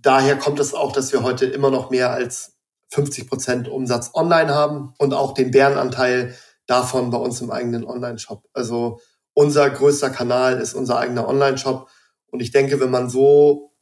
[0.00, 2.56] daher kommt es auch, dass wir heute immer noch mehr als
[2.90, 6.34] 50 Prozent Umsatz online haben und auch den Bärenanteil
[6.66, 8.44] davon bei uns im eigenen Online-Shop.
[8.52, 9.00] Also
[9.34, 11.88] unser größter Kanal ist unser eigener Online-Shop.
[12.30, 13.72] Und ich denke, wenn man so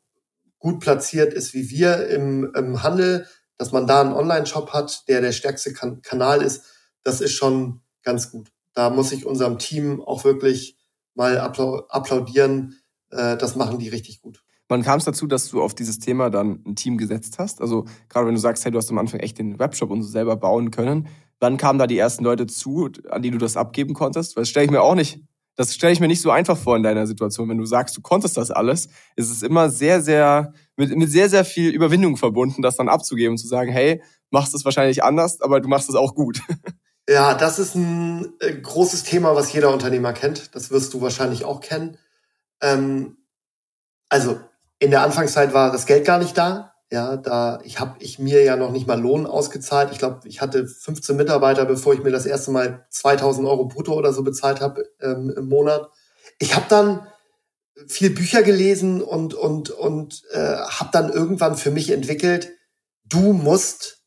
[0.58, 3.26] gut platziert ist wie wir im, im Handel,
[3.58, 6.64] dass man da einen Online-Shop hat, der der stärkste kan Kanal ist,
[7.04, 8.50] das ist schon ganz gut.
[8.74, 10.78] Da muss ich unserem Team auch wirklich
[11.14, 12.80] mal applaudieren.
[13.10, 14.42] Äh, das machen die richtig gut.
[14.72, 17.60] Wann kam es dazu, dass du auf dieses Thema dann ein Team gesetzt hast?
[17.60, 20.08] Also gerade wenn du sagst, hey, du hast am Anfang echt den Webshop und so
[20.08, 21.08] selber bauen können.
[21.40, 24.34] Wann kamen da die ersten Leute zu, an die du das abgeben konntest?
[24.34, 25.20] Weil das stelle ich mir auch nicht,
[25.56, 27.50] das stelle ich mir nicht so einfach vor in deiner Situation.
[27.50, 31.28] Wenn du sagst, du konntest das alles, ist es immer sehr, sehr, mit, mit sehr,
[31.28, 35.42] sehr viel Überwindung verbunden, das dann abzugeben und zu sagen, hey, machst es wahrscheinlich anders,
[35.42, 36.40] aber du machst es auch gut.
[37.08, 40.54] Ja, das ist ein äh, großes Thema, was jeder Unternehmer kennt.
[40.54, 41.98] Das wirst du wahrscheinlich auch kennen.
[42.60, 43.16] Ähm,
[44.08, 44.38] also
[44.82, 46.74] in der Anfangszeit war das Geld gar nicht da.
[46.90, 49.90] Ja, da ich habe ich mir ja noch nicht mal Lohn ausgezahlt.
[49.92, 53.94] Ich glaube, ich hatte 15 Mitarbeiter, bevor ich mir das erste Mal 2000 Euro brutto
[53.94, 55.88] oder so bezahlt habe ähm, im Monat.
[56.40, 57.06] Ich habe dann
[57.86, 62.50] viel Bücher gelesen und und und äh, habe dann irgendwann für mich entwickelt:
[63.04, 64.02] Du musst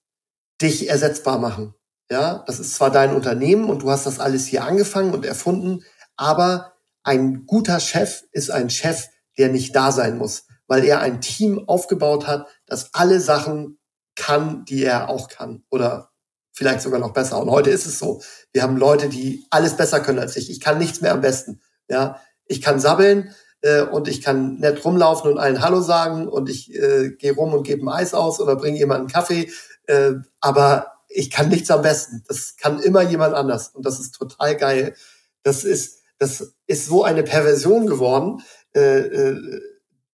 [0.62, 1.74] dich ersetzbar machen.
[2.12, 5.86] Ja, das ist zwar dein Unternehmen und du hast das alles hier angefangen und erfunden,
[6.18, 9.08] aber ein guter Chef ist ein Chef,
[9.38, 13.80] der nicht da sein muss weil er ein Team aufgebaut hat, das alle Sachen
[14.16, 15.64] kann, die er auch kann.
[15.70, 16.12] Oder
[16.54, 17.40] vielleicht sogar noch besser.
[17.42, 18.22] Und heute ist es so.
[18.54, 20.50] Wir haben Leute, die alles besser können als ich.
[20.50, 21.62] Ich kann nichts mehr am besten.
[21.88, 26.50] Ja, ich kann sabbeln äh, und ich kann nett rumlaufen und allen Hallo sagen und
[26.50, 29.52] ich äh, gehe rum und gebe ein Eis aus oder bringe jemanden Kaffee.
[29.88, 32.24] Äh, aber ich kann nichts am besten.
[32.28, 33.70] Das kann immer jemand anders.
[33.70, 34.96] Und das ist total geil.
[35.44, 38.42] Das ist, das ist so eine Perversion geworden.
[38.74, 39.62] Äh, äh,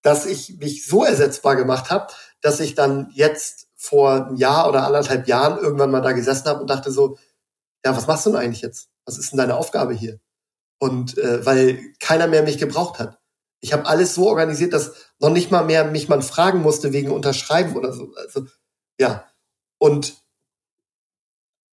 [0.01, 2.07] dass ich mich so ersetzbar gemacht habe,
[2.41, 6.61] dass ich dann jetzt vor einem Jahr oder anderthalb Jahren irgendwann mal da gesessen habe
[6.61, 7.17] und dachte so,
[7.83, 8.89] ja, was machst du denn eigentlich jetzt?
[9.05, 10.19] Was ist denn deine Aufgabe hier?
[10.79, 13.19] Und äh, weil keiner mehr mich gebraucht hat.
[13.59, 17.11] Ich habe alles so organisiert, dass noch nicht mal mehr mich man fragen musste wegen
[17.11, 18.13] Unterschreiben oder so.
[18.15, 18.47] Also
[18.99, 19.27] ja.
[19.77, 20.15] Und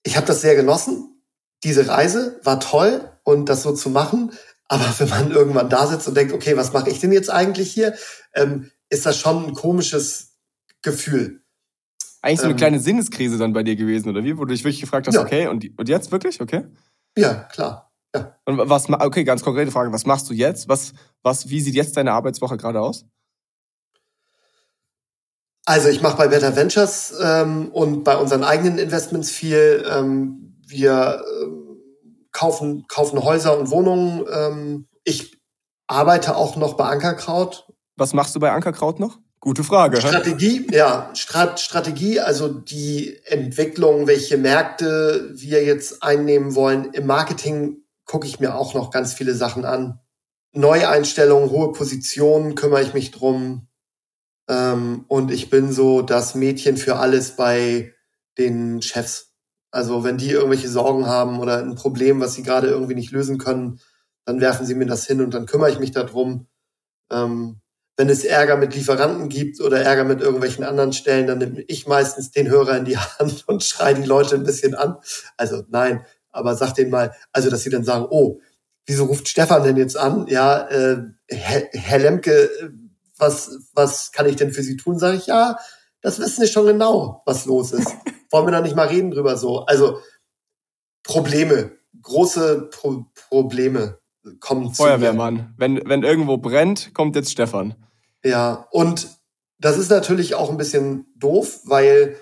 [0.03, 1.23] ich habe das sehr genossen.
[1.65, 4.33] Diese Reise war toll und das so zu machen.
[4.69, 7.73] Aber wenn man irgendwann da sitzt und denkt, okay, was mache ich denn jetzt eigentlich
[7.73, 7.95] hier,
[8.35, 10.37] ähm, ist das schon ein komisches
[10.83, 11.43] Gefühl.
[12.21, 14.37] Eigentlich so eine ähm, kleine Sinneskrise dann bei dir gewesen, oder wie?
[14.37, 15.23] Wo du dich wirklich gefragt hast, ja.
[15.23, 16.65] okay, und, und jetzt wirklich, okay?
[17.17, 17.93] Ja, klar.
[18.15, 18.37] Ja.
[18.45, 20.69] Und was, okay, ganz konkrete Frage, was machst du jetzt?
[20.69, 23.05] Was, was, wie sieht jetzt deine Arbeitswoche gerade aus?
[25.65, 29.85] Also ich mache bei Better Ventures ähm, und bei unseren eigenen Investments viel.
[29.91, 31.58] Ähm, wir ähm,
[32.33, 34.25] kaufen, kaufen Häuser und Wohnungen.
[34.33, 35.41] Ähm, ich
[35.87, 37.67] arbeite auch noch bei Ankerkraut.
[37.97, 39.19] Was machst du bei Ankerkraut noch?
[39.41, 40.01] Gute Frage.
[40.01, 46.93] Strategie, ja, Strat Strategie, also die Entwicklung, welche Märkte wir jetzt einnehmen wollen.
[46.93, 50.01] Im Marketing gucke ich mir auch noch ganz viele Sachen an.
[50.53, 53.69] Neueinstellungen, hohe Positionen kümmere ich mich drum.
[54.49, 57.95] Ähm, und ich bin so das Mädchen für alles bei
[58.39, 59.28] den Chefs.
[59.71, 63.39] Also wenn die irgendwelche Sorgen haben oder ein Problem, was sie gerade irgendwie nicht lösen
[63.39, 63.81] können,
[64.25, 66.47] dann werfen sie mir das hin und dann kümmere ich mich darum.
[67.11, 67.61] Ähm,
[67.97, 71.87] wenn es Ärger mit Lieferanten gibt oder Ärger mit irgendwelchen anderen Stellen, dann nehme ich
[71.87, 74.97] meistens den Hörer in die Hand und schreie die Leute ein bisschen an.
[75.37, 78.41] Also nein, aber sag denen mal, also dass sie dann sagen, oh,
[78.87, 80.27] wieso ruft Stefan denn jetzt an?
[80.29, 82.49] Ja, äh, Herr, Herr Lemke,
[83.19, 84.99] was, was kann ich denn für Sie tun?
[84.99, 85.59] Sage ich, ja,
[86.01, 87.89] das wissen Sie schon genau, was los ist.
[88.31, 89.65] wollen wir da nicht mal reden drüber so?
[89.67, 90.01] Also
[91.03, 93.99] Probleme, große Pro Probleme
[94.41, 95.55] kommen zu Feuerwehrmann.
[95.57, 97.75] Wenn, wenn irgendwo brennt, kommt jetzt Stefan.
[98.23, 99.09] Ja, und
[99.59, 102.17] das ist natürlich auch ein bisschen doof, weil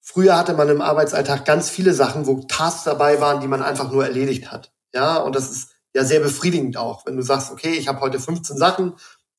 [0.00, 3.90] früher hatte man im Arbeitsalltag ganz viele Sachen, wo Tasks dabei waren, die man einfach
[3.90, 4.72] nur erledigt hat.
[4.92, 8.18] Ja, und das ist ja sehr befriedigend auch, wenn du sagst, okay, ich habe heute
[8.18, 8.94] 15 Sachen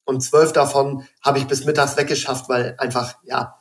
[0.05, 3.59] und zwölf davon habe ich bis mittags weggeschafft, weil einfach, ja,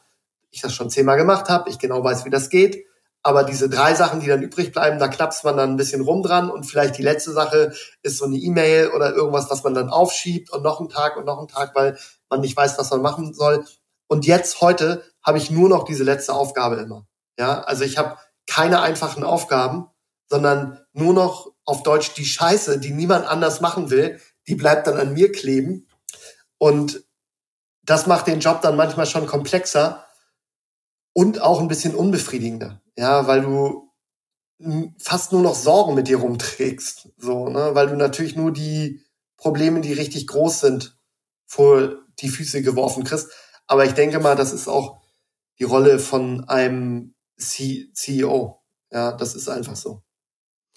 [0.55, 2.87] ich das schon zehnmal gemacht habe, ich genau weiß, wie das geht.
[3.23, 6.23] Aber diese drei Sachen, die dann übrig bleiben, da knappst man dann ein bisschen rum
[6.23, 9.88] dran und vielleicht die letzte Sache ist so eine E-Mail oder irgendwas, was man dann
[9.88, 11.97] aufschiebt und noch einen Tag und noch einen Tag, weil
[12.29, 13.64] man nicht weiß, was man machen soll.
[14.09, 17.07] Und jetzt, heute, habe ich nur noch diese letzte Aufgabe immer.
[17.38, 19.88] Ja, also ich habe keine einfachen Aufgaben,
[20.29, 24.99] sondern nur noch auf Deutsch die Scheiße, die niemand anders machen will, die bleibt dann
[24.99, 25.88] an mir kleben.
[26.59, 27.05] Und
[27.83, 30.04] das macht den Job dann manchmal schon komplexer,
[31.14, 32.83] und auch ein bisschen unbefriedigender.
[32.96, 33.90] Ja, weil du
[34.98, 37.09] fast nur noch Sorgen mit dir rumträgst.
[37.16, 37.70] So, ne?
[37.72, 39.00] Weil du natürlich nur die
[39.37, 40.98] Probleme, die richtig groß sind,
[41.46, 43.31] vor die Füße geworfen kriegst.
[43.66, 45.00] Aber ich denke mal, das ist auch
[45.59, 48.61] die Rolle von einem CEO.
[48.90, 50.03] Ja, das ist einfach so.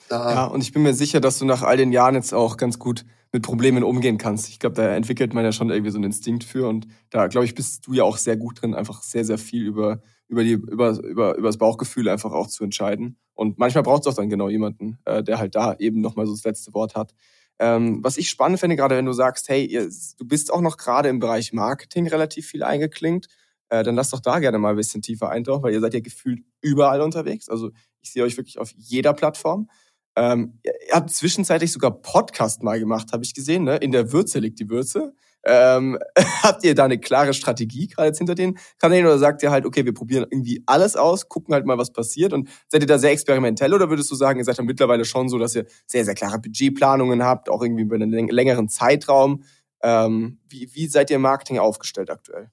[0.09, 2.57] Da ja, und ich bin mir sicher, dass du nach all den Jahren jetzt auch
[2.57, 4.49] ganz gut mit Problemen umgehen kannst.
[4.49, 7.45] Ich glaube, da entwickelt man ja schon irgendwie so einen Instinkt für und da, glaube
[7.45, 10.53] ich, bist du ja auch sehr gut drin, einfach sehr, sehr viel über, über, die,
[10.53, 13.17] über, über, über das Bauchgefühl einfach auch zu entscheiden.
[13.33, 16.33] Und manchmal braucht es auch dann genau jemanden, äh, der halt da eben nochmal so
[16.33, 17.13] das letzte Wort hat.
[17.59, 20.77] Ähm, was ich spannend finde, gerade wenn du sagst, hey, ihr, du bist auch noch
[20.77, 23.27] gerade im Bereich Marketing relativ viel eingeklinkt,
[23.69, 25.99] äh, dann lass doch da gerne mal ein bisschen tiefer eintauchen, weil ihr seid ja
[25.99, 27.49] gefühlt überall unterwegs.
[27.49, 29.69] Also ich sehe euch wirklich auf jeder Plattform.
[30.17, 33.63] Ähm, ihr habt zwischenzeitlich sogar Podcast mal gemacht, habe ich gesehen.
[33.63, 33.77] Ne?
[33.77, 35.13] In der Würze liegt die Würze.
[35.43, 35.99] Ähm,
[36.41, 39.67] habt ihr da eine klare Strategie gerade jetzt hinter den Kanälen oder sagt ihr halt,
[39.67, 42.97] okay, wir probieren irgendwie alles aus, gucken halt mal, was passiert und seid ihr da
[42.97, 46.03] sehr experimentell oder würdest du sagen, ihr seid dann mittlerweile schon so, dass ihr sehr,
[46.03, 49.43] sehr klare Budgetplanungen habt, auch irgendwie über einen längeren Zeitraum?
[49.83, 52.49] Ähm, wie, wie seid ihr im Marketing aufgestellt aktuell?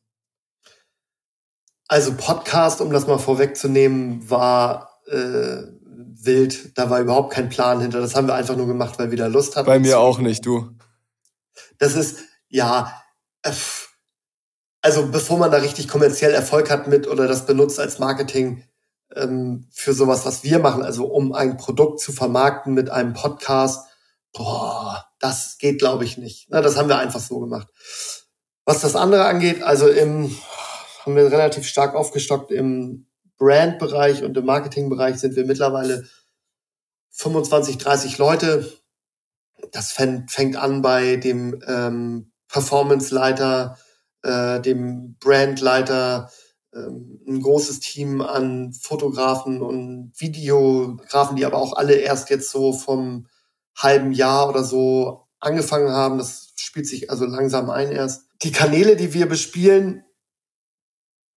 [1.88, 5.62] Also Podcast, um das mal vorwegzunehmen, war äh,
[5.96, 6.76] wild.
[6.76, 8.00] Da war überhaupt kein Plan hinter.
[8.00, 9.66] Das haben wir einfach nur gemacht, weil wir da Lust hatten.
[9.66, 10.70] Bei mir auch nicht, du.
[11.78, 12.92] Das ist, ja,
[13.42, 13.52] äh,
[14.80, 18.64] also bevor man da richtig kommerziell Erfolg hat mit oder das benutzt als Marketing
[19.14, 23.88] ähm, für sowas, was wir machen, also um ein Produkt zu vermarkten mit einem Podcast,
[24.32, 26.48] boah, das geht, glaube ich, nicht.
[26.50, 27.68] Na, das haben wir einfach so gemacht.
[28.64, 30.36] Was das andere angeht, also im
[31.04, 33.06] haben wir relativ stark aufgestockt im
[33.38, 36.04] Brandbereich und im Marketingbereich sind wir mittlerweile
[37.10, 38.72] 25, 30 Leute.
[39.72, 43.78] Das fängt an bei dem ähm, Performance-Leiter,
[44.22, 46.30] äh, dem Brandleiter,
[46.74, 52.72] ähm, ein großes Team an Fotografen und Videografen, die aber auch alle erst jetzt so
[52.72, 53.26] vom
[53.76, 56.18] halben Jahr oder so angefangen haben.
[56.18, 58.22] Das spielt sich also langsam ein erst.
[58.42, 60.04] Die Kanäle, die wir bespielen,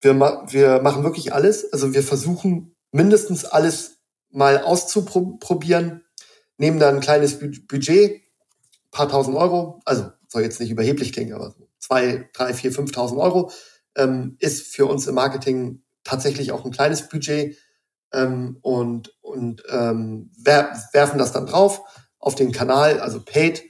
[0.02, 1.72] wir, ma wir machen wirklich alles.
[1.74, 3.98] Also wir versuchen mindestens alles
[4.30, 6.04] mal auszuprobieren,
[6.58, 8.22] nehmen dann ein kleines Budget,
[8.92, 13.52] paar tausend Euro, also soll jetzt nicht überheblich klingen, aber zwei, drei, vier, fünftausend Euro
[13.96, 17.58] ähm, ist für uns im Marketing tatsächlich auch ein kleines Budget
[18.14, 21.82] ähm, und, und ähm, wer werfen das dann drauf
[22.20, 23.64] auf den Kanal, also paid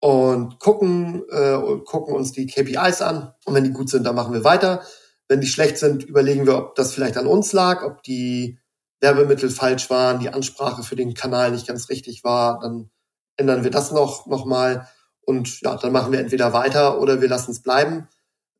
[0.00, 4.34] und gucken, äh, gucken uns die KPIs an und wenn die gut sind, dann machen
[4.34, 4.82] wir weiter.
[5.28, 8.58] Wenn die schlecht sind, überlegen wir, ob das vielleicht an uns lag, ob die
[9.00, 12.90] Werbemittel falsch waren, die Ansprache für den Kanal nicht ganz richtig war, dann
[13.36, 14.88] ändern wir das noch, noch mal
[15.22, 18.08] und ja, dann machen wir entweder weiter oder wir lassen es bleiben.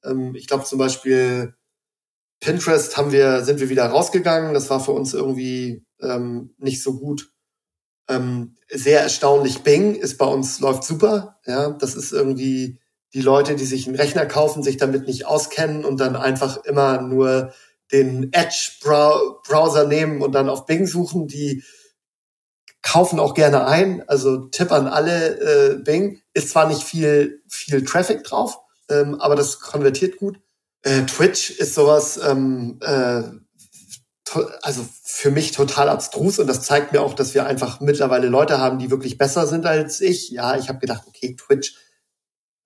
[0.05, 1.55] Ähm, ich glaube zum Beispiel
[2.41, 4.55] Pinterest haben wir, sind wir wieder rausgegangen.
[4.55, 7.31] Das war für uns irgendwie ähm, nicht so gut.
[8.09, 9.63] Ähm, sehr erstaunlich.
[9.63, 11.39] Bing ist bei uns läuft super.
[11.47, 12.81] Ja, das ist irgendwie
[13.15, 17.01] die Leute, die sich einen Rechner kaufen, sich damit nicht auskennen und dann einfach immer
[17.01, 17.55] nur
[17.93, 21.63] den Edge-Browser nehmen und dann auf Bing suchen, die
[22.83, 24.03] kaufen auch gerne ein.
[24.09, 28.59] Also Tipp an alle, äh, Bing ist zwar nicht viel, viel Traffic drauf,
[28.91, 30.41] ähm, aber das konvertiert gut.
[30.83, 33.23] Äh, Twitch ist sowas, ähm, äh,
[34.63, 38.59] also für mich total abstrus und das zeigt mir auch, dass wir einfach mittlerweile Leute
[38.59, 40.31] haben, die wirklich besser sind als ich.
[40.31, 41.77] Ja, ich habe gedacht, okay, Twitch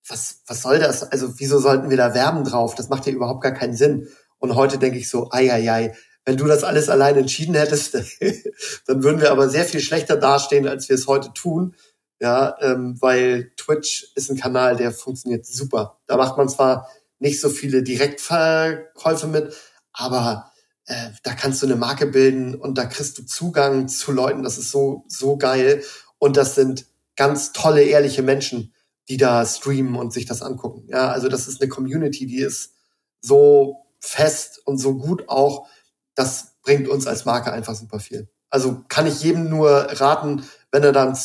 [0.08, 1.02] was, was soll das?
[1.02, 2.74] Also wieso sollten wir da werben drauf?
[2.74, 4.08] Das macht ja überhaupt gar keinen Sinn.
[4.38, 5.94] Und heute denke ich so, ei, ei, ei,
[6.24, 7.94] wenn du das alles allein entschieden hättest,
[8.86, 11.74] dann würden wir aber sehr viel schlechter dastehen, als wir es heute tun.
[12.20, 16.00] Ja, ähm, weil Twitch ist ein Kanal, der funktioniert super.
[16.06, 19.54] Da macht man zwar nicht so viele Direktverkäufe mit,
[19.92, 20.52] aber
[20.86, 24.42] äh, da kannst du eine Marke bilden und da kriegst du Zugang zu Leuten.
[24.42, 25.82] Das ist so, so geil.
[26.18, 28.74] Und das sind ganz tolle, ehrliche Menschen
[29.08, 30.84] die da streamen und sich das angucken.
[30.88, 32.74] Ja, also das ist eine Community, die ist
[33.20, 35.66] so fest und so gut auch.
[36.14, 38.28] Das bringt uns als Marke einfach super viel.
[38.50, 41.16] Also kann ich jedem nur raten, wenn er dann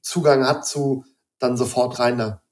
[0.00, 1.04] Zugang hat zu,
[1.38, 2.42] dann sofort rein da.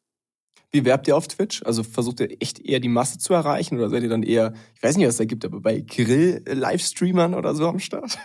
[0.73, 1.63] Wie werbt ihr auf Twitch?
[1.65, 4.83] Also versucht ihr echt eher die Masse zu erreichen oder seid ihr dann eher, ich
[4.83, 8.19] weiß nicht, was da gibt, aber bei Grill-Livestreamern oder so am Start?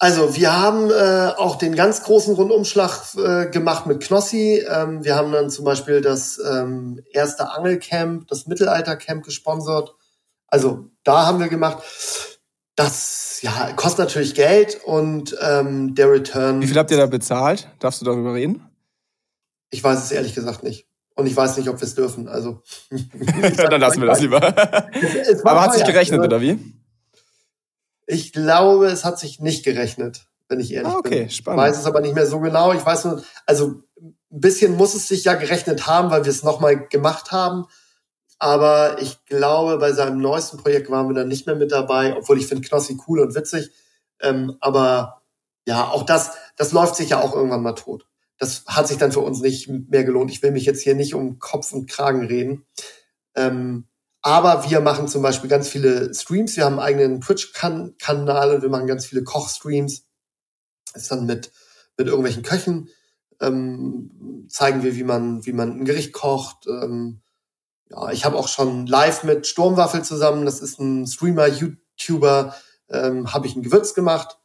[0.00, 4.64] Also wir haben äh, auch den ganz großen Rundumschlag äh, gemacht mit Knossi.
[4.68, 9.94] Ähm, wir haben dann zum Beispiel das ähm, erste Angelcamp, das Mittelaltercamp gesponsert.
[10.46, 11.78] Also da haben wir gemacht.
[12.76, 16.62] Das ja kostet natürlich Geld und ähm, der Return.
[16.62, 17.68] Wie viel habt ihr da bezahlt?
[17.80, 18.64] Darfst du darüber reden?
[19.70, 20.86] Ich weiß es ehrlich gesagt nicht.
[21.16, 22.28] Und ich weiß nicht, ob wir es dürfen.
[22.28, 24.40] Also dann lassen wir das lieber.
[25.44, 26.56] Aber hat sich gerechnet, oder wie?
[28.10, 31.30] Ich glaube, es hat sich nicht gerechnet, wenn ich ehrlich ah, okay, bin.
[31.30, 31.60] Spannend.
[31.60, 32.72] Ich weiß es aber nicht mehr so genau.
[32.72, 36.42] Ich weiß nur, also ein bisschen muss es sich ja gerechnet haben, weil wir es
[36.42, 37.66] nochmal gemacht haben.
[38.38, 42.38] aber ich glaube, bei seinem neuesten Projekt waren wir dann nicht mehr mit dabei, obwohl
[42.38, 43.70] ich finde Knossi cool und witzig.
[44.20, 45.20] Ähm, aber
[45.66, 48.06] ja, auch das, das läuft sich ja auch irgendwann mal tot.
[48.38, 50.30] Das hat sich dann für uns nicht mehr gelohnt.
[50.30, 52.64] Ich will mich jetzt hier nicht um Kopf und Kragen reden.
[53.34, 53.86] Ähm,
[54.22, 56.56] aber wir machen zum Beispiel ganz viele Streams.
[56.56, 60.04] Wir haben einen eigenen Twitch-Kanal und wir machen ganz viele Kochstreams.
[60.94, 61.52] Ist dann mit,
[61.96, 62.88] mit irgendwelchen Köchen.
[63.40, 66.66] Ähm, zeigen wir, wie man, wie man ein Gericht kocht.
[66.66, 67.22] Ähm,
[67.90, 72.54] ja, ich habe auch schon live mit Sturmwaffel zusammen, das ist ein Streamer, YouTuber,
[72.90, 74.38] ähm, habe ich ein Gewürz gemacht.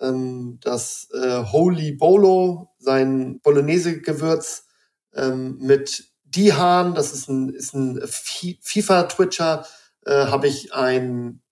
[0.00, 4.66] Ähm, das äh, Holy Bolo, sein Bolognese-Gewürz
[5.14, 9.66] ähm, mit Dihan, das ist ein, ist ein FIFA-Twitcher,
[10.06, 11.42] äh, habe ich ein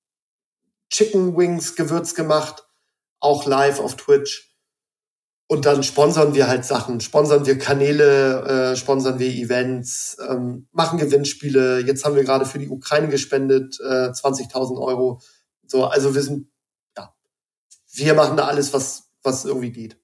[0.90, 2.66] Chicken Wings Gewürz gemacht,
[3.20, 4.50] auch live auf Twitch.
[5.46, 10.98] Und dann sponsern wir halt Sachen, sponsern wir Kanäle, äh, sponsern wir Events, ähm, machen
[10.98, 11.80] Gewinnspiele.
[11.80, 15.20] Jetzt haben wir gerade für die Ukraine gespendet äh, 20.000 Euro.
[15.66, 16.48] So, also wir sind,
[16.96, 17.14] ja,
[17.92, 20.01] wir machen da alles, was was irgendwie geht.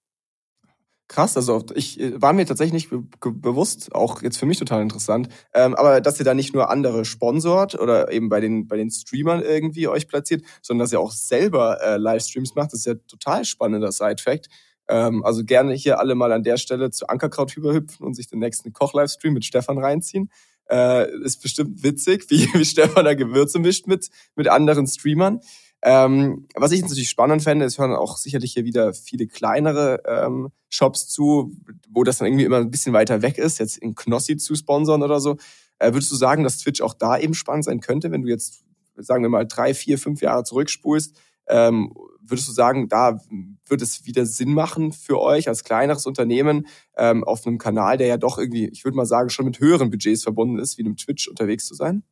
[1.08, 4.82] Krass, also ich äh, war mir tatsächlich nicht be bewusst, auch jetzt für mich total
[4.82, 8.76] interessant, ähm, aber dass ihr da nicht nur andere sponsort oder eben bei den bei
[8.76, 12.86] den Streamern irgendwie euch platziert, sondern dass ihr auch selber äh, Livestreams macht, das ist
[12.86, 14.48] ja total spannender Side-Fact.
[14.88, 18.40] Ähm, also gerne hier alle mal an der Stelle zu Ankerkraut überhüpfen und sich den
[18.40, 20.30] nächsten Koch-Livestream mit Stefan reinziehen.
[20.70, 25.40] Äh, ist bestimmt witzig, wie, wie Stefan da Gewürze mischt mit, mit anderen Streamern.
[25.82, 30.50] Ähm, was ich natürlich spannend fände, es hören auch sicherlich hier wieder viele kleinere ähm,
[30.68, 31.52] Shops zu,
[31.88, 35.02] wo das dann irgendwie immer ein bisschen weiter weg ist, jetzt in Knossi zu sponsern
[35.02, 35.36] oder so.
[35.78, 38.64] Äh, würdest du sagen, dass Twitch auch da eben spannend sein könnte, wenn du jetzt,
[38.96, 41.16] sagen wir mal, drei, vier, fünf Jahre zurückspulst
[41.48, 43.20] ähm, würdest du sagen, da
[43.66, 48.06] wird es wieder Sinn machen für euch als kleineres Unternehmen ähm, auf einem Kanal, der
[48.06, 50.96] ja doch irgendwie, ich würde mal sagen, schon mit höheren Budgets verbunden ist, wie einem
[50.96, 52.02] Twitch unterwegs zu sein?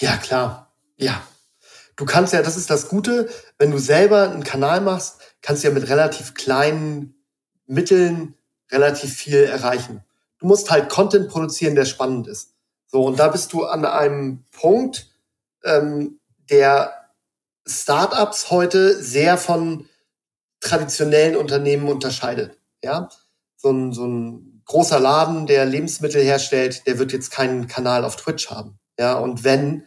[0.00, 0.76] Ja, klar.
[0.96, 1.22] Ja.
[1.98, 5.68] Du kannst ja, das ist das Gute, wenn du selber einen Kanal machst, kannst du
[5.68, 7.24] ja mit relativ kleinen
[7.66, 8.36] Mitteln
[8.70, 10.04] relativ viel erreichen.
[10.38, 12.54] Du musst halt Content produzieren, der spannend ist.
[12.86, 15.10] So, und da bist du an einem Punkt,
[15.64, 16.94] ähm, der
[17.66, 19.88] Startups heute sehr von
[20.60, 22.60] traditionellen Unternehmen unterscheidet.
[22.82, 23.08] Ja,
[23.56, 28.14] so ein, so ein großer Laden, der Lebensmittel herstellt, der wird jetzt keinen Kanal auf
[28.14, 28.78] Twitch haben.
[29.00, 29.84] Ja, und wenn,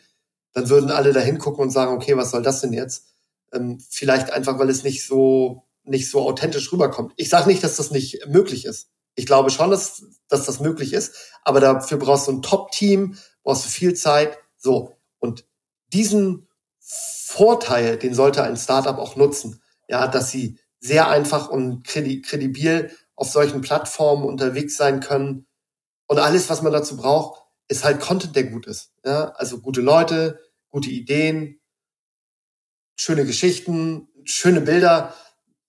[0.53, 3.05] dann würden alle da hingucken und sagen, okay, was soll das denn jetzt?
[3.53, 7.13] Ähm, vielleicht einfach, weil es nicht so nicht so authentisch rüberkommt.
[7.15, 8.89] Ich sage nicht, dass das nicht möglich ist.
[9.15, 13.65] Ich glaube schon, dass, dass das möglich ist, aber dafür brauchst du ein Top-Team, brauchst
[13.65, 14.37] du viel Zeit.
[14.57, 14.95] So.
[15.19, 15.45] Und
[15.91, 16.47] diesen
[16.79, 19.61] Vorteil, den sollte ein Startup auch nutzen.
[19.87, 25.45] Ja, dass sie sehr einfach und kredibil auf solchen Plattformen unterwegs sein können.
[26.07, 27.40] Und alles, was man dazu braucht,
[27.71, 28.91] ist halt Content, der gut ist.
[29.05, 31.59] Ja, also gute Leute, gute Ideen,
[32.99, 35.13] schöne Geschichten, schöne Bilder.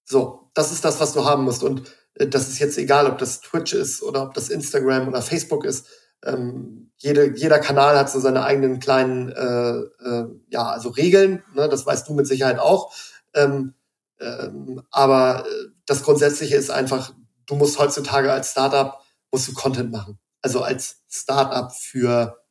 [0.04, 1.62] So, das ist das, was du haben musst.
[1.62, 5.22] Und äh, das ist jetzt egal, ob das Twitch ist oder ob das Instagram oder
[5.22, 5.86] Facebook ist
[6.24, 11.68] ähm, jede, jeder Kanal hat so seine eigenen kleinen, äh, äh, ja, also Regeln, ne,
[11.68, 12.94] das weißt du mit Sicherheit auch.
[13.34, 13.74] Ähm,
[14.20, 17.12] ähm, aber äh, das Grundsätzliche ist einfach,
[17.46, 18.98] du musst heutzutage als Startup,
[19.32, 20.18] musst du Content machen.
[20.42, 22.42] Also als Startup für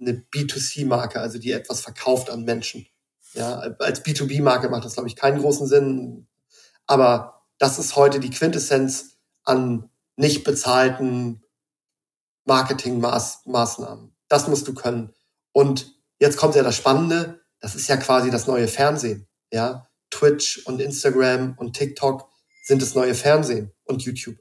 [0.00, 2.86] eine B2C-Marke, also die etwas verkauft an Menschen.
[3.34, 6.26] Ja, als B2B-Marke macht das, glaube ich, keinen großen Sinn.
[6.86, 11.42] Aber das ist heute die Quintessenz an nicht bezahlten
[12.44, 14.14] Marketingmaßnahmen.
[14.28, 15.14] Das musst du können.
[15.52, 19.28] Und jetzt kommt ja das Spannende, das ist ja quasi das neue Fernsehen.
[19.52, 22.28] Ja, Twitch und Instagram und TikTok
[22.64, 24.36] sind das neue Fernsehen und YouTube.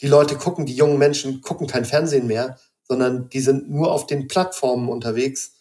[0.00, 4.06] Die Leute gucken, die jungen Menschen gucken kein Fernsehen mehr, sondern die sind nur auf
[4.06, 5.52] den Plattformen unterwegs.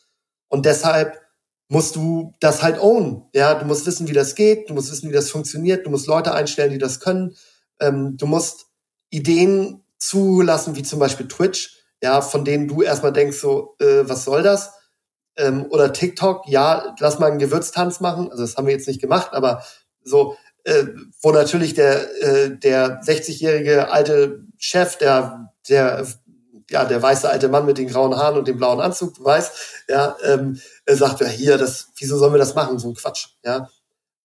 [0.48, 1.22] Und deshalb
[1.70, 3.28] musst du das halt own.
[3.34, 6.08] Ja, du musst wissen, wie das geht, du musst wissen, wie das funktioniert, du musst
[6.08, 7.36] Leute einstellen, die das können.
[7.80, 8.68] Ähm, du musst
[9.10, 14.26] Ideen zulassen, wie zum Beispiel Twitch, ja, von denen du erstmal denkst, so, äh, was
[14.26, 14.74] soll das?
[15.38, 18.30] Ähm, oder TikTok, ja, lass mal einen Gewürztanz machen.
[18.30, 19.64] Also das haben wir jetzt nicht gemacht, aber
[20.04, 20.86] so, äh,
[21.22, 26.08] wo natürlich der, äh, der 60-jährige alte Chef, der, der,
[26.70, 29.86] ja, der weiße alte Mann mit den grauen Haaren und dem blauen Anzug, du weißt,
[29.90, 32.80] ja, ähm, er sagt, ja, hier, das, wieso sollen wir das machen?
[32.80, 33.70] So ein Quatsch, ja.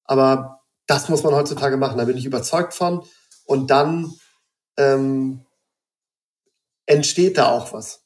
[0.04, 3.04] Aber das muss man heutzutage machen, da bin ich überzeugt von.
[3.44, 4.14] Und dann
[4.76, 5.44] ähm,
[6.86, 8.02] entsteht da auch was.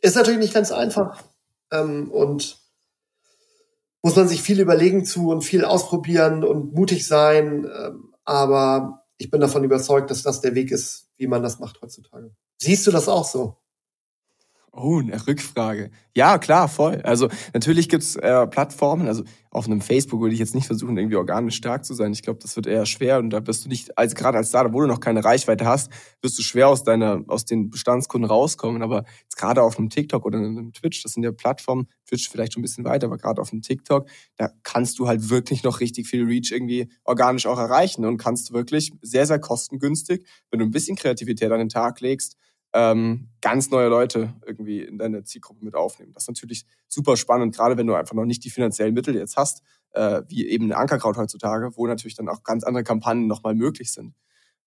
[0.00, 1.22] Ist natürlich nicht ganz einfach
[1.70, 2.58] ähm, und
[4.02, 7.64] muss man sich viel überlegen zu und viel ausprobieren und mutig sein.
[7.64, 11.80] Ähm, aber ich bin davon überzeugt, dass das der Weg ist, wie man das macht
[11.80, 12.34] heutzutage.
[12.60, 13.61] Siehst du das auch so?
[14.74, 15.90] Oh, eine Rückfrage.
[16.16, 17.02] Ja, klar, voll.
[17.02, 21.16] Also natürlich gibt's äh, Plattformen, also auf einem Facebook würde ich jetzt nicht versuchen, irgendwie
[21.16, 22.12] organisch stark zu sein.
[22.14, 24.72] Ich glaube, das wird eher schwer und da bist du nicht, also gerade als Startup,
[24.72, 25.92] wo du noch keine Reichweite hast,
[26.22, 28.82] wirst du schwer aus deiner, aus den Bestandskunden rauskommen.
[28.82, 32.54] Aber jetzt gerade auf einem TikTok oder einem Twitch, das sind ja Plattformen, Twitch vielleicht
[32.54, 35.80] schon ein bisschen weiter, aber gerade auf einem TikTok, da kannst du halt wirklich noch
[35.80, 40.64] richtig viel Reach irgendwie organisch auch erreichen und kannst wirklich sehr, sehr kostengünstig, wenn du
[40.64, 42.38] ein bisschen Kreativität an den Tag legst,
[42.74, 46.12] ähm, ganz neue Leute irgendwie in deine Zielgruppe mit aufnehmen.
[46.12, 49.36] Das ist natürlich super spannend, gerade wenn du einfach noch nicht die finanziellen Mittel jetzt
[49.36, 49.62] hast,
[49.92, 53.92] äh, wie eben eine Ankerkraut heutzutage, wo natürlich dann auch ganz andere Kampagnen nochmal möglich
[53.92, 54.14] sind.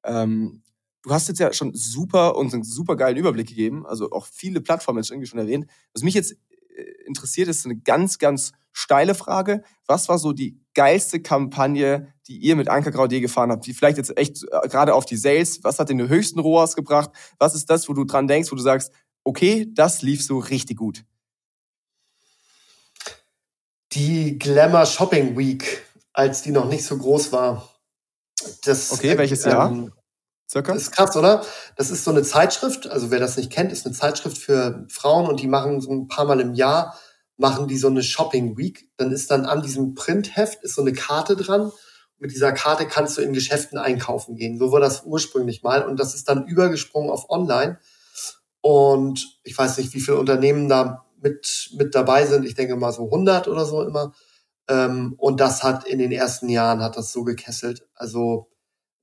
[0.04, 0.62] Ähm,
[1.04, 4.62] du hast jetzt ja schon super und einen super geilen Überblick gegeben, also auch viele
[4.62, 5.66] Plattformen jetzt irgendwie schon erwähnt.
[5.94, 6.34] Was mich jetzt
[6.76, 9.64] äh, interessiert, ist eine ganz, ganz steile Frage.
[9.88, 13.66] Was war so die geilste Kampagne, die ihr mit Ankerkraut je gefahren habt?
[13.66, 17.10] Die vielleicht jetzt echt äh, gerade auf die Sales, was hat den höchsten ROAS gebracht?
[17.40, 18.92] Was ist das, wo du dran denkst, wo du sagst,
[19.24, 21.04] okay, das lief so richtig gut?
[23.94, 27.70] Die Glamour Shopping Week, als die noch nicht so groß war.
[28.64, 29.72] Das, okay, welches Jahr?
[29.72, 29.92] Ähm,
[30.50, 30.74] Circa?
[30.74, 31.44] Das ist krass, oder?
[31.76, 35.28] Das ist so eine Zeitschrift, also wer das nicht kennt, ist eine Zeitschrift für Frauen
[35.28, 37.00] und die machen so ein paar Mal im Jahr
[37.38, 38.90] machen die so eine Shopping Week.
[38.98, 41.72] Dann ist dann an diesem Printheft ist so eine Karte dran.
[42.18, 44.58] Mit dieser Karte kannst du in Geschäften einkaufen gehen.
[44.58, 45.86] So war das ursprünglich mal.
[45.86, 47.80] Und das ist dann übergesprungen auf Online.
[48.62, 52.46] Und ich weiß nicht, wie viele Unternehmen da mit, mit dabei sind.
[52.46, 54.14] Ich denke mal so 100 oder so immer.
[54.68, 57.88] Ähm, und das hat in den ersten Jahren hat das so gekesselt.
[57.96, 58.50] Also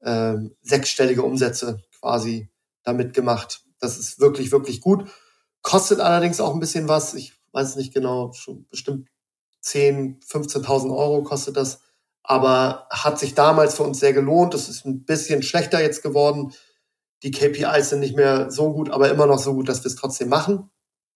[0.02, 2.48] ähm, sechsstellige Umsätze quasi
[2.82, 3.62] damit gemacht.
[3.78, 5.08] Das ist wirklich, wirklich gut.
[5.62, 7.14] Kostet allerdings auch ein bisschen was.
[7.14, 9.08] Ich weiß nicht genau, schon bestimmt
[9.60, 11.80] 10, 15.000 Euro kostet das.
[12.24, 14.54] Aber hat sich damals für uns sehr gelohnt.
[14.54, 16.52] Das ist ein bisschen schlechter jetzt geworden.
[17.22, 19.96] Die KPIs sind nicht mehr so gut, aber immer noch so gut, dass wir es
[19.96, 20.70] trotzdem machen.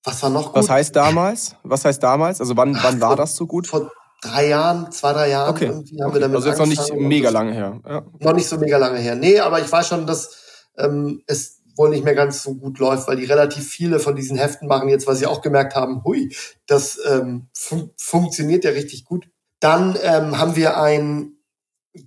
[0.05, 0.57] Was war noch gut?
[0.57, 1.57] Was heißt damals?
[1.65, 2.41] Was heißt damals?
[2.41, 3.67] Also wann, Ach, wann war vor, das so gut?
[3.67, 3.91] Vor
[4.23, 5.67] drei Jahren, zwei, drei Jahren okay.
[5.67, 6.15] irgendwie haben okay.
[6.15, 7.81] wir damit Also jetzt noch nicht mega lange her.
[7.87, 8.05] Ja.
[8.21, 9.17] Noch nicht so mega lange her.
[9.17, 10.37] Nee, aber ich weiß schon, dass
[10.79, 14.37] ähm, es wohl nicht mehr ganz so gut läuft, weil die relativ viele von diesen
[14.37, 16.35] Heften machen jetzt, weil sie auch gemerkt haben, hui,
[16.67, 19.29] das ähm, fun funktioniert ja richtig gut.
[19.61, 21.37] Dann ähm, haben wir ein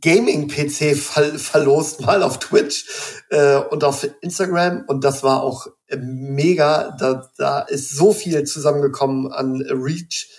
[0.02, 2.86] Gaming-PC ver verlost mal auf Twitch
[3.30, 6.96] äh, und auf Instagram und das war auch äh, mega.
[7.00, 10.30] Da, da ist so viel zusammengekommen an Reach.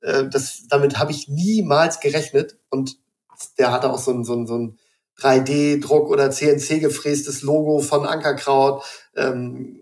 [0.00, 2.96] Äh, das, damit habe ich niemals gerechnet und
[3.58, 4.78] der hatte auch so ein, so ein, so ein
[5.20, 8.84] 3D-Druck oder CNC gefrästes Logo von Ankerkraut
[9.16, 9.80] ähm,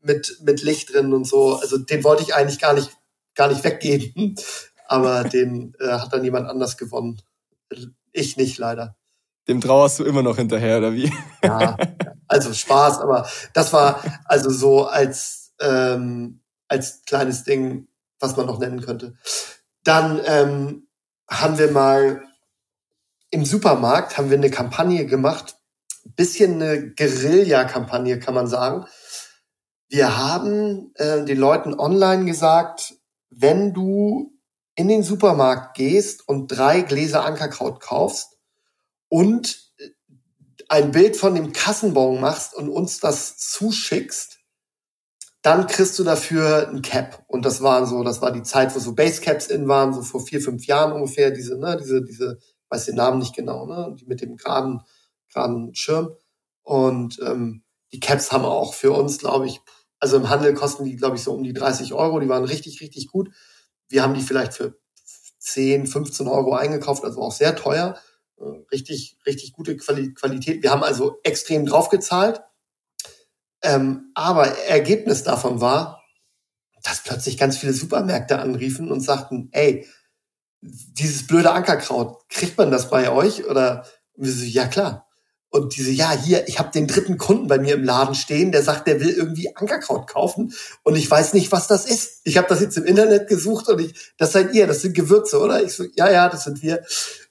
[0.00, 1.56] mit, mit Licht drin und so.
[1.56, 2.90] Also den wollte ich eigentlich gar nicht,
[3.34, 4.36] gar nicht weggeben.
[4.88, 7.20] Aber den äh, hat dann jemand anders gewonnen.
[8.12, 8.96] Ich nicht, leider.
[9.48, 11.12] Dem trauerst du immer noch hinterher, oder wie?
[11.42, 11.76] Ja,
[12.28, 17.86] also Spaß, aber das war also so als, ähm, als kleines Ding,
[18.18, 19.14] was man noch nennen könnte.
[19.84, 20.88] Dann ähm,
[21.28, 22.22] haben wir mal
[23.30, 25.56] im Supermarkt haben wir eine Kampagne gemacht,
[26.14, 28.86] bisschen eine Guerilla-Kampagne, kann man sagen.
[29.88, 32.94] Wir haben äh, den Leuten online gesagt,
[33.30, 34.32] wenn du
[34.74, 38.38] in den Supermarkt gehst und drei Gläser Ankerkraut kaufst
[39.08, 39.88] und äh,
[40.68, 44.38] ein Bild von dem Kassenbon machst und uns das zuschickst,
[45.42, 47.24] dann kriegst du dafür ein Cap.
[47.28, 50.20] Und das waren so, das war die Zeit, wo so Basecaps in waren, so vor
[50.20, 52.38] vier, fünf Jahren ungefähr, diese, ne, diese, diese
[52.68, 53.94] weiß den Namen nicht genau, ne?
[53.98, 54.82] Die mit dem geraden,
[55.32, 56.16] geraden Schirm.
[56.62, 57.62] Und ähm,
[57.92, 59.60] die Caps haben auch für uns, glaube ich,
[59.98, 62.20] also im Handel kosten die, glaube ich, so um die 30 Euro.
[62.20, 63.30] Die waren richtig, richtig gut.
[63.88, 64.78] Wir haben die vielleicht für
[65.38, 67.96] 10, 15 Euro eingekauft, also auch sehr teuer.
[68.38, 70.62] Äh, richtig, richtig gute Qualität.
[70.62, 72.42] Wir haben also extrem draufgezahlt.
[73.62, 76.02] Ähm, aber Ergebnis davon war,
[76.82, 79.86] dass plötzlich ganz viele Supermärkte anriefen und sagten, ey,
[80.60, 83.46] dieses blöde Ankerkraut, kriegt man das bei euch?
[83.46, 83.86] Oder
[84.16, 85.06] wir so, ja klar.
[85.48, 88.62] Und diese, ja, hier, ich habe den dritten Kunden bei mir im Laden stehen, der
[88.62, 90.52] sagt, der will irgendwie Ankerkraut kaufen
[90.82, 92.20] und ich weiß nicht, was das ist.
[92.24, 95.40] Ich habe das jetzt im Internet gesucht und ich, das seid ihr, das sind Gewürze,
[95.40, 95.62] oder?
[95.62, 96.84] Ich so, ja, ja, das sind wir.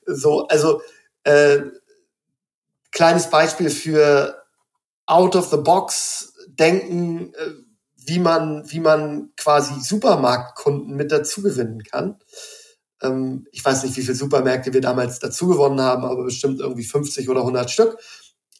[0.08, 0.82] So, also
[1.24, 1.60] äh,
[2.92, 4.44] kleines Beispiel für
[5.06, 7.52] out of the box denken, äh,
[7.98, 12.18] wie man, wie man quasi Supermarktkunden mit dazu gewinnen kann.
[13.02, 16.84] Ähm, ich weiß nicht, wie viele Supermärkte wir damals dazu gewonnen haben, aber bestimmt irgendwie
[16.84, 17.98] 50 oder 100 Stück,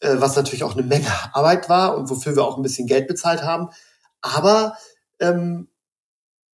[0.00, 3.08] äh, was natürlich auch eine Menge Arbeit war und wofür wir auch ein bisschen Geld
[3.08, 3.68] bezahlt haben.
[4.20, 4.76] Aber
[5.20, 5.68] ähm,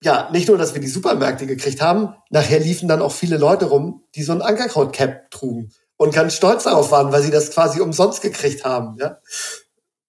[0.02, 3.66] ja, nicht nur, dass wir die Supermärkte gekriegt haben, nachher liefen dann auch viele Leute
[3.66, 7.80] rum, die so ein Ankerkraut-Cap trugen und ganz stolz darauf waren, weil sie das quasi
[7.80, 8.96] umsonst gekriegt haben.
[8.98, 9.18] Ja,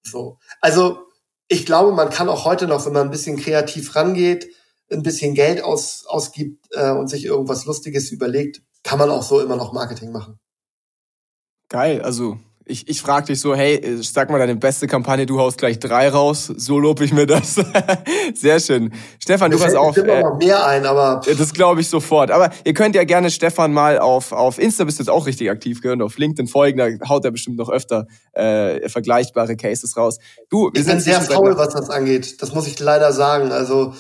[0.01, 0.39] so.
[0.61, 1.05] Also
[1.47, 4.47] ich glaube, man kann auch heute noch, wenn man ein bisschen kreativ rangeht,
[4.91, 9.39] ein bisschen Geld aus, ausgibt äh, und sich irgendwas Lustiges überlegt, kann man auch so
[9.39, 10.39] immer noch Marketing machen.
[11.69, 15.57] Geil, also ich, ich frage dich so, hey, sag mal deine beste Kampagne, du haust
[15.57, 17.55] gleich drei raus, so lob ich mir das.
[18.35, 18.93] Sehr schön.
[19.19, 19.95] Stefan, mir du warst auch.
[19.97, 21.21] Äh, noch mehr ein, aber.
[21.37, 22.31] Das glaube ich sofort.
[22.31, 25.49] Aber ihr könnt ja gerne Stefan mal auf, auf Insta bist du jetzt auch richtig
[25.49, 30.19] aktiv gehört, auf LinkedIn folgen, da haut er bestimmt noch öfter äh, vergleichbare Cases raus.
[30.49, 32.41] Du, wir ich sind bin sehr faul, was das angeht.
[32.41, 33.51] Das muss ich leider sagen.
[33.51, 33.93] Also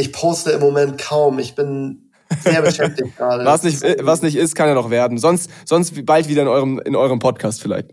[0.00, 1.38] ich poste im Moment kaum.
[1.38, 2.10] Ich bin
[2.42, 3.44] sehr beschäftigt gerade.
[3.44, 5.18] Was nicht, was nicht ist, kann ja noch werden.
[5.18, 7.88] Sonst, sonst bald wieder in eurem, in eurem Podcast vielleicht.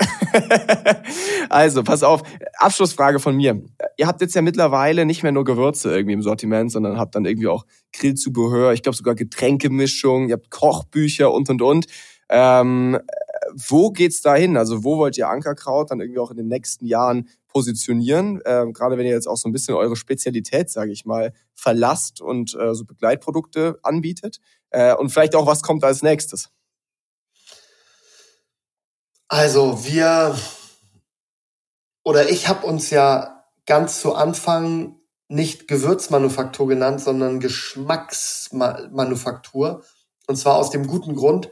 [1.50, 2.24] also, pass auf.
[2.58, 3.62] Abschlussfrage von mir.
[3.98, 7.26] Ihr habt jetzt ja mittlerweile nicht mehr nur Gewürze irgendwie im Sortiment, sondern habt dann
[7.26, 11.86] irgendwie auch Grillzubehör, ich glaube sogar Getränkemischung, ihr habt Kochbücher und und und.
[12.30, 13.00] Ähm,
[13.56, 14.58] wo geht's da hin?
[14.58, 17.28] Also wo wollt ihr Ankerkraut dann irgendwie auch in den nächsten Jahren
[17.58, 18.40] positionieren?
[18.46, 22.22] Ähm, gerade wenn ihr jetzt auch so ein bisschen eure Spezialität, sage ich mal, verlasst
[22.22, 24.38] und äh, so Begleitprodukte anbietet.
[24.70, 26.52] Äh, und vielleicht auch, was kommt als nächstes?
[29.28, 30.38] Also wir
[32.04, 35.00] oder ich habe uns ja ganz zu Anfang
[35.30, 39.84] nicht Gewürzmanufaktur genannt, sondern Geschmacksmanufaktur.
[40.28, 41.50] Und zwar aus dem guten Grund,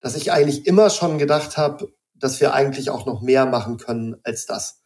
[0.00, 4.14] dass ich eigentlich immer schon gedacht habe, dass wir eigentlich auch noch mehr machen können
[4.22, 4.81] als das.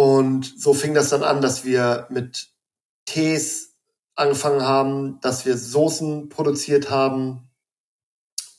[0.00, 2.48] Und so fing das dann an, dass wir mit
[3.04, 3.74] Tees
[4.14, 7.50] angefangen haben, dass wir Soßen produziert haben.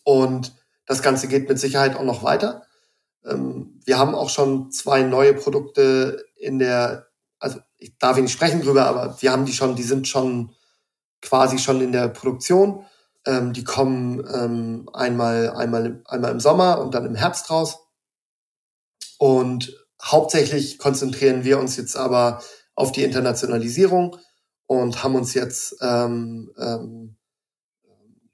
[0.04, 2.68] Und das Ganze geht mit Sicherheit auch noch weiter.
[3.26, 7.08] Ähm, wir haben auch schon zwei neue Produkte in der,
[7.40, 10.54] also ich darf nicht sprechen drüber, aber wir haben die schon, die sind schon
[11.24, 12.86] quasi schon in der Produktion.
[13.26, 17.80] Ähm, die kommen ähm, einmal, einmal, einmal im Sommer und dann im Herbst raus.
[19.18, 22.42] Und hauptsächlich konzentrieren wir uns jetzt aber
[22.76, 24.18] auf die Internationalisierung
[24.66, 27.18] und haben uns jetzt ähm, ähm,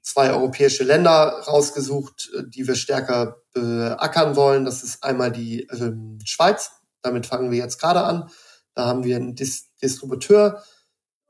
[0.02, 4.64] zwei europäische Länder rausgesucht, die wir stärker beackern wollen.
[4.64, 6.70] Das ist einmal die ähm, Schweiz.
[7.02, 8.30] Damit fangen wir jetzt gerade an.
[8.74, 10.62] Da haben wir einen Dis Distributeur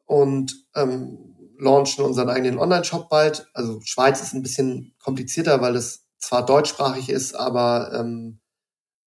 [0.07, 3.49] und ähm, launchen unseren eigenen Online-Shop bald.
[3.53, 8.38] Also Schweiz ist ein bisschen komplizierter, weil es zwar deutschsprachig ist, aber ähm,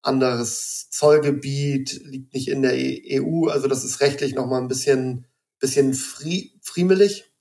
[0.03, 3.49] anderes Zollgebiet liegt nicht in der EU.
[3.49, 5.27] Also das ist rechtlich noch mal ein bisschen
[5.61, 7.33] bisschen frie, friemelig.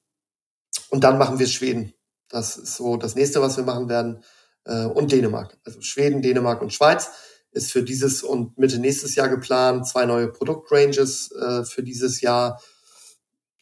[0.89, 1.93] Und dann machen wir Schweden.
[2.27, 4.23] Das ist so das nächste, was wir machen werden.
[4.65, 5.57] Äh, und Dänemark.
[5.65, 7.09] Also Schweden, Dänemark und Schweiz
[7.51, 9.87] ist für dieses und Mitte nächstes Jahr geplant.
[9.87, 12.61] Zwei neue Produktranges äh, für dieses Jahr.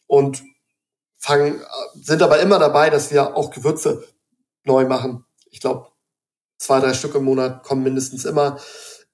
[0.06, 0.42] Und
[1.16, 1.62] fangen,
[1.94, 4.04] sind aber immer dabei, dass wir auch Gewürze
[4.64, 5.24] neu machen.
[5.50, 5.88] Ich glaube,
[6.58, 8.58] zwei, drei Stück im Monat kommen mindestens immer.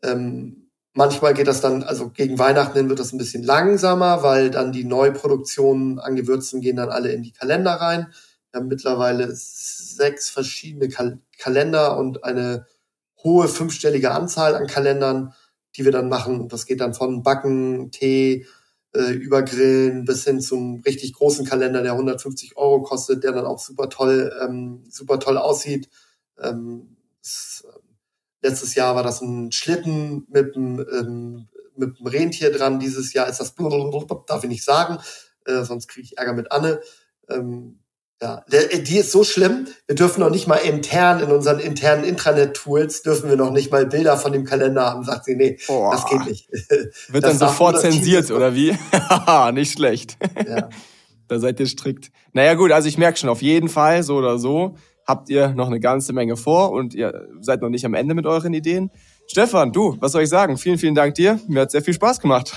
[0.04, 4.72] Ähm, manchmal geht das dann, also gegen Weihnachten wird das ein bisschen langsamer, weil dann
[4.72, 8.12] die Neuproduktionen an Gewürzen gehen dann alle in die Kalender rein.
[8.50, 12.66] Wir haben mittlerweile sechs verschiedene Kal Kalender und eine
[13.24, 15.34] hohe fünfstellige Anzahl an Kalendern,
[15.76, 16.48] die wir dann machen.
[16.48, 18.46] Das geht dann von Backen, Tee,
[18.94, 23.58] äh, über bis hin zum richtig großen Kalender, der 150 Euro kostet, der dann auch
[23.58, 25.88] super toll, ähm, super toll aussieht.
[26.40, 27.83] Ähm, äh,
[28.44, 32.78] letztes Jahr war das ein Schlitten mit einem, ähm, mit einem Rentier dran.
[32.78, 33.54] Dieses Jahr ist das,
[34.26, 34.98] darf ich nicht sagen,
[35.46, 36.80] äh, sonst kriege ich Ärger mit Anne.
[37.28, 37.80] Ähm,
[38.22, 39.66] ja, der, die ist so schlimm.
[39.86, 43.86] Wir dürfen noch nicht mal intern in unseren internen Intranet-Tools dürfen wir noch nicht mal
[43.86, 45.04] Bilder von dem Kalender haben.
[45.04, 45.92] Sagt sie, nee, Boah.
[45.92, 46.48] das geht nicht.
[47.08, 48.76] Wird das dann sofort zensiert oder wie?
[49.52, 50.16] nicht schlecht.
[50.46, 50.68] Ja.
[51.28, 52.12] da seid ihr strikt.
[52.32, 54.76] Naja gut, also ich merke schon, auf jeden Fall so oder so
[55.06, 58.26] habt ihr noch eine ganze Menge vor und ihr seid noch nicht am Ende mit
[58.26, 58.90] euren Ideen.
[59.26, 60.58] Stefan, du, was soll ich sagen?
[60.58, 61.38] Vielen, vielen Dank dir.
[61.48, 62.54] Mir hat sehr viel Spaß gemacht.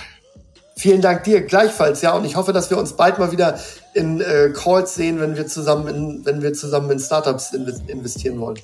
[0.76, 2.12] Vielen Dank dir gleichfalls, ja.
[2.16, 3.58] Und ich hoffe, dass wir uns bald mal wieder
[3.94, 8.58] in äh, Calls sehen, wenn wir zusammen in, wenn wir zusammen in Startups investieren wollen.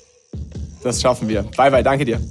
[0.81, 1.43] Das schaffen wir.
[1.57, 2.21] Bye bye, danke dir.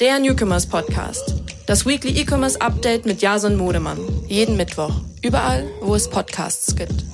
[0.00, 1.34] Der Newcomers Podcast.
[1.66, 3.98] Das Weekly E-Commerce Update mit Jason Modemann.
[4.26, 5.02] Jeden Mittwoch.
[5.22, 7.04] Überall, wo es Podcasts gibt.